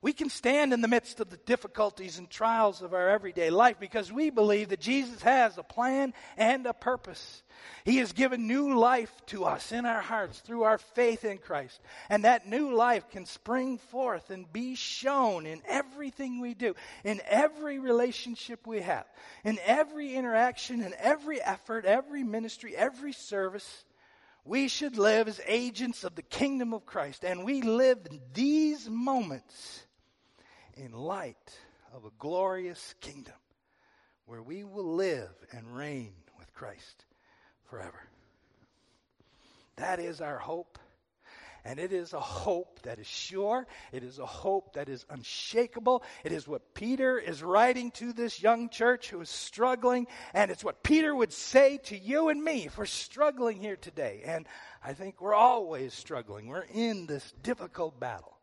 We 0.08 0.14
can 0.14 0.30
stand 0.30 0.72
in 0.72 0.80
the 0.80 0.88
midst 0.88 1.20
of 1.20 1.30
the 1.30 1.36
difficulties 1.36 2.18
and 2.18 2.30
trials 2.30 2.82
of 2.82 2.94
our 2.94 3.10
everyday 3.10 3.50
life 3.50 3.78
because 3.78 4.10
we 4.10 4.30
believe 4.30 4.70
that 4.70 4.80
Jesus 4.80 5.22
has 5.24 5.58
a 5.58 5.64
plan 5.64 6.14
and 6.38 6.66
a 6.66 6.72
purpose. 6.72 7.44
He 7.84 7.98
has 7.98 8.14
given 8.14 8.48
new 8.48 8.80
life 8.80 9.12
to 9.26 9.44
us 9.44 9.74
in 9.74 9.86
our 9.86 10.00
hearts 10.00 10.40
through 10.40 10.64
our 10.64 10.78
faith 10.78 11.26
in 11.26 11.40
Christ. 11.40 11.82
And 12.10 12.24
that 12.24 12.48
new 12.48 12.74
life 12.74 13.10
can 13.10 13.26
spring 13.26 13.80
forth 13.80 14.30
and 14.30 14.50
be 14.54 14.76
shown 14.76 15.46
in 15.46 15.62
everything 15.68 16.40
we 16.40 16.54
do, 16.54 16.74
in 17.04 17.20
every 17.28 17.78
relationship 17.78 18.66
we 18.66 18.80
have, 18.80 19.08
in 19.44 19.60
every 19.66 20.16
interaction, 20.16 20.80
in 20.84 20.94
every 21.00 21.42
effort, 21.42 21.84
every 21.84 22.24
ministry, 22.24 22.78
every 22.78 23.12
service. 23.12 23.84
We 24.46 24.70
should 24.70 24.98
live 24.98 25.28
as 25.28 25.42
agents 25.46 26.06
of 26.06 26.16
the 26.16 26.22
kingdom 26.22 26.74
of 26.74 26.86
Christ. 26.86 27.26
And 27.26 27.44
we 27.44 27.62
live 27.62 28.08
in 28.10 28.22
these 28.34 28.90
moments 28.90 29.84
in 30.78 30.92
light 30.92 31.58
of 31.94 32.06
a 32.06 32.12
glorious 32.20 32.96
kingdom 33.02 33.34
where 34.26 34.42
we 34.42 34.64
will 34.64 34.96
live 34.96 35.34
and 35.52 35.76
reign 35.76 36.14
with 36.38 36.54
Christ 36.54 37.06
forever. 37.70 38.04
That 39.78 40.00
is 40.00 40.22
our 40.22 40.38
hope. 40.38 40.78
And 41.64 41.80
it 41.80 41.92
is 41.92 42.14
a 42.14 42.20
hope 42.20 42.82
that 42.84 42.98
is 42.98 43.08
sure. 43.08 43.68
It 43.92 44.02
is 44.02 44.20
a 44.20 44.26
hope 44.26 44.74
that 44.74 44.88
is 44.88 45.06
unshakable. 45.10 46.02
It 46.24 46.32
is 46.32 46.48
what 46.48 46.74
Peter 46.74 47.18
is 47.18 47.44
writing 47.44 47.92
to 47.92 48.14
this 48.14 48.42
young 48.42 48.70
church 48.70 49.10
who 49.10 49.20
is 49.20 49.30
struggling. 49.30 50.08
And 50.34 50.50
it's 50.50 50.64
what 50.64 50.82
Peter 50.82 51.14
would 51.14 51.34
say 51.34 51.78
to 51.86 51.98
you 51.98 52.30
and 52.30 52.42
me 52.42 52.66
if 52.66 52.78
we're 52.78 52.86
struggling 52.86 53.60
here 53.60 53.76
today. 53.76 54.22
And 54.24 54.48
I 54.82 54.94
think 54.94 55.20
we're 55.20 55.34
always 55.34 55.94
struggling. 55.94 56.48
We're 56.48 56.68
in 56.74 57.06
this 57.06 57.34
difficult 57.44 58.00
battle. 58.00 58.38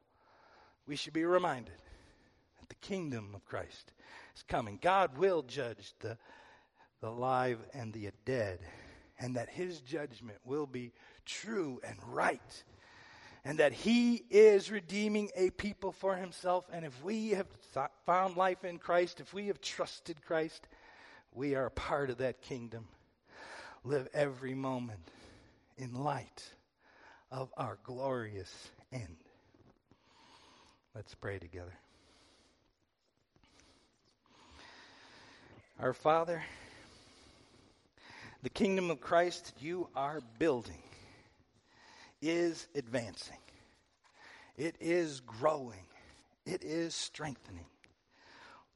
We 0.87 0.97
should 0.97 1.14
be 1.14 1.25
reminded 1.25 1.73
the 2.68 2.74
kingdom 2.77 3.33
of 3.35 3.44
Christ 3.44 3.92
is 4.37 4.42
coming. 4.42 4.79
God 4.81 5.18
will 5.18 5.42
judge 5.42 5.94
the, 6.00 6.16
the 7.00 7.09
alive 7.09 7.59
and 7.72 7.92
the 7.92 8.11
dead, 8.24 8.61
and 9.18 9.37
that 9.37 9.48
his 9.48 9.81
judgment 9.81 10.38
will 10.44 10.66
be 10.66 10.92
true 11.24 11.81
and 11.87 11.96
right. 12.07 12.64
And 13.46 13.59
that 13.59 13.74
he 13.74 14.24
is 14.31 14.70
redeeming 14.70 15.31
a 15.37 15.50
people 15.50 15.92
for 15.92 16.16
himself. 16.16 16.64
And 16.72 16.83
if 16.83 17.05
we 17.05 17.31
have 17.31 17.46
th- 17.74 17.87
found 18.07 18.38
life 18.38 18.64
in 18.64 18.79
Christ, 18.79 19.20
if 19.20 19.35
we 19.35 19.48
have 19.48 19.61
trusted 19.61 20.24
Christ, 20.24 20.66
we 21.31 21.55
are 21.55 21.66
a 21.66 21.70
part 21.70 22.09
of 22.09 22.18
that 22.18 22.40
kingdom. 22.40 22.88
Live 23.85 24.09
every 24.14 24.55
moment 24.55 25.11
in 25.77 25.92
light 25.92 26.42
of 27.31 27.53
our 27.59 27.77
glorious 27.85 28.70
end. 28.90 29.16
Let's 30.94 31.14
pray 31.14 31.38
together. 31.38 31.74
Our 35.85 35.92
Father, 35.92 36.42
the 38.42 38.49
kingdom 38.49 38.90
of 38.90 39.03
Christ 39.03 39.53
you 39.61 39.90
are 39.94 40.23
building 40.38 40.83
is 42.23 42.66
advancing. 42.75 43.37
It 44.57 44.77
is 44.81 45.20
growing. 45.20 45.85
It 46.47 46.64
is 46.64 46.94
strengthening. 46.94 47.66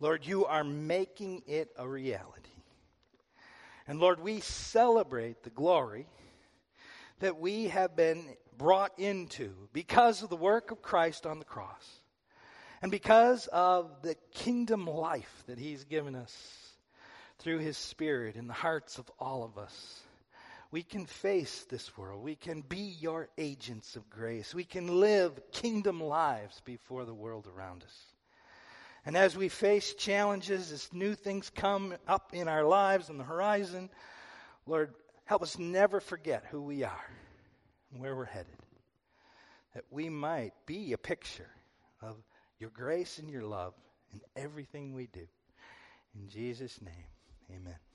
Lord, 0.01 0.27
you 0.27 0.45
are 0.45 0.63
making 0.63 1.45
it 1.47 1.71
a 1.79 1.89
reality. 1.89 2.51
And 3.87 4.01
Lord, 4.01 4.21
we 4.21 4.41
celebrate 4.41 5.43
the 5.43 5.49
glory 5.49 6.09
that 7.21 7.41
we 7.41 7.69
have 7.69 7.97
been 7.97 8.23
brought 8.59 8.93
into 8.99 9.55
because 9.73 10.23
of 10.23 10.29
the 10.29 10.37
work 10.37 10.71
of 10.71 10.83
Christ 10.83 11.25
on 11.25 11.39
the 11.39 11.47
cross 11.47 12.01
and 12.83 12.91
because 12.91 13.47
of 13.47 14.03
the 14.03 14.15
kingdom 14.35 14.87
life 14.87 15.43
that 15.47 15.59
He's 15.59 15.85
given 15.85 16.15
us 16.15 16.68
through 17.39 17.59
His 17.59 17.77
Spirit 17.77 18.37
in 18.37 18.47
the 18.47 18.53
hearts 18.53 18.99
of 18.99 19.11
all 19.19 19.45
of 19.45 19.59
us. 19.59 20.01
We 20.71 20.83
can 20.83 21.07
face 21.07 21.65
this 21.71 21.97
world. 21.97 22.23
We 22.23 22.35
can 22.35 22.61
be 22.61 22.97
your 23.01 23.29
agents 23.39 23.97
of 23.97 24.11
grace. 24.11 24.55
We 24.55 24.65
can 24.65 25.01
live 25.01 25.41
kingdom 25.51 26.01
lives 26.01 26.61
before 26.65 27.05
the 27.05 27.15
world 27.15 27.47
around 27.47 27.85
us. 27.85 27.97
And 29.07 29.17
as 29.17 29.37
we 29.37 29.49
face 29.49 29.95
challenges, 29.95 30.71
as 30.71 30.93
new 30.93 31.15
things 31.15 31.49
come 31.49 31.95
up 32.07 32.33
in 32.35 32.49
our 32.49 32.65
lives 32.65 33.09
on 33.09 33.17
the 33.17 33.25
horizon, 33.25 33.89
Lord, 34.67 34.93
help 35.25 35.43
us 35.43 35.59
never 35.59 36.01
forget 36.01 36.45
who 36.51 36.61
we 36.61 36.85
are 36.85 37.11
and 37.91 38.03
where 38.03 38.15
we're 38.15 38.27
headed. 38.27 38.57
That 39.75 39.85
we 39.91 40.11
might 40.11 40.53
be 40.67 40.93
a 40.93 40.99
picture 40.99 41.49
of 42.03 42.17
your 42.59 42.71
grace 42.71 43.19
and 43.19 43.31
your 43.31 43.45
love 43.45 43.73
in 44.13 44.21
everything 44.37 44.93
we 44.93 45.07
do. 45.07 45.27
In 46.15 46.29
Jesus' 46.29 46.83
name. 46.83 47.07
Amen. 47.51 47.88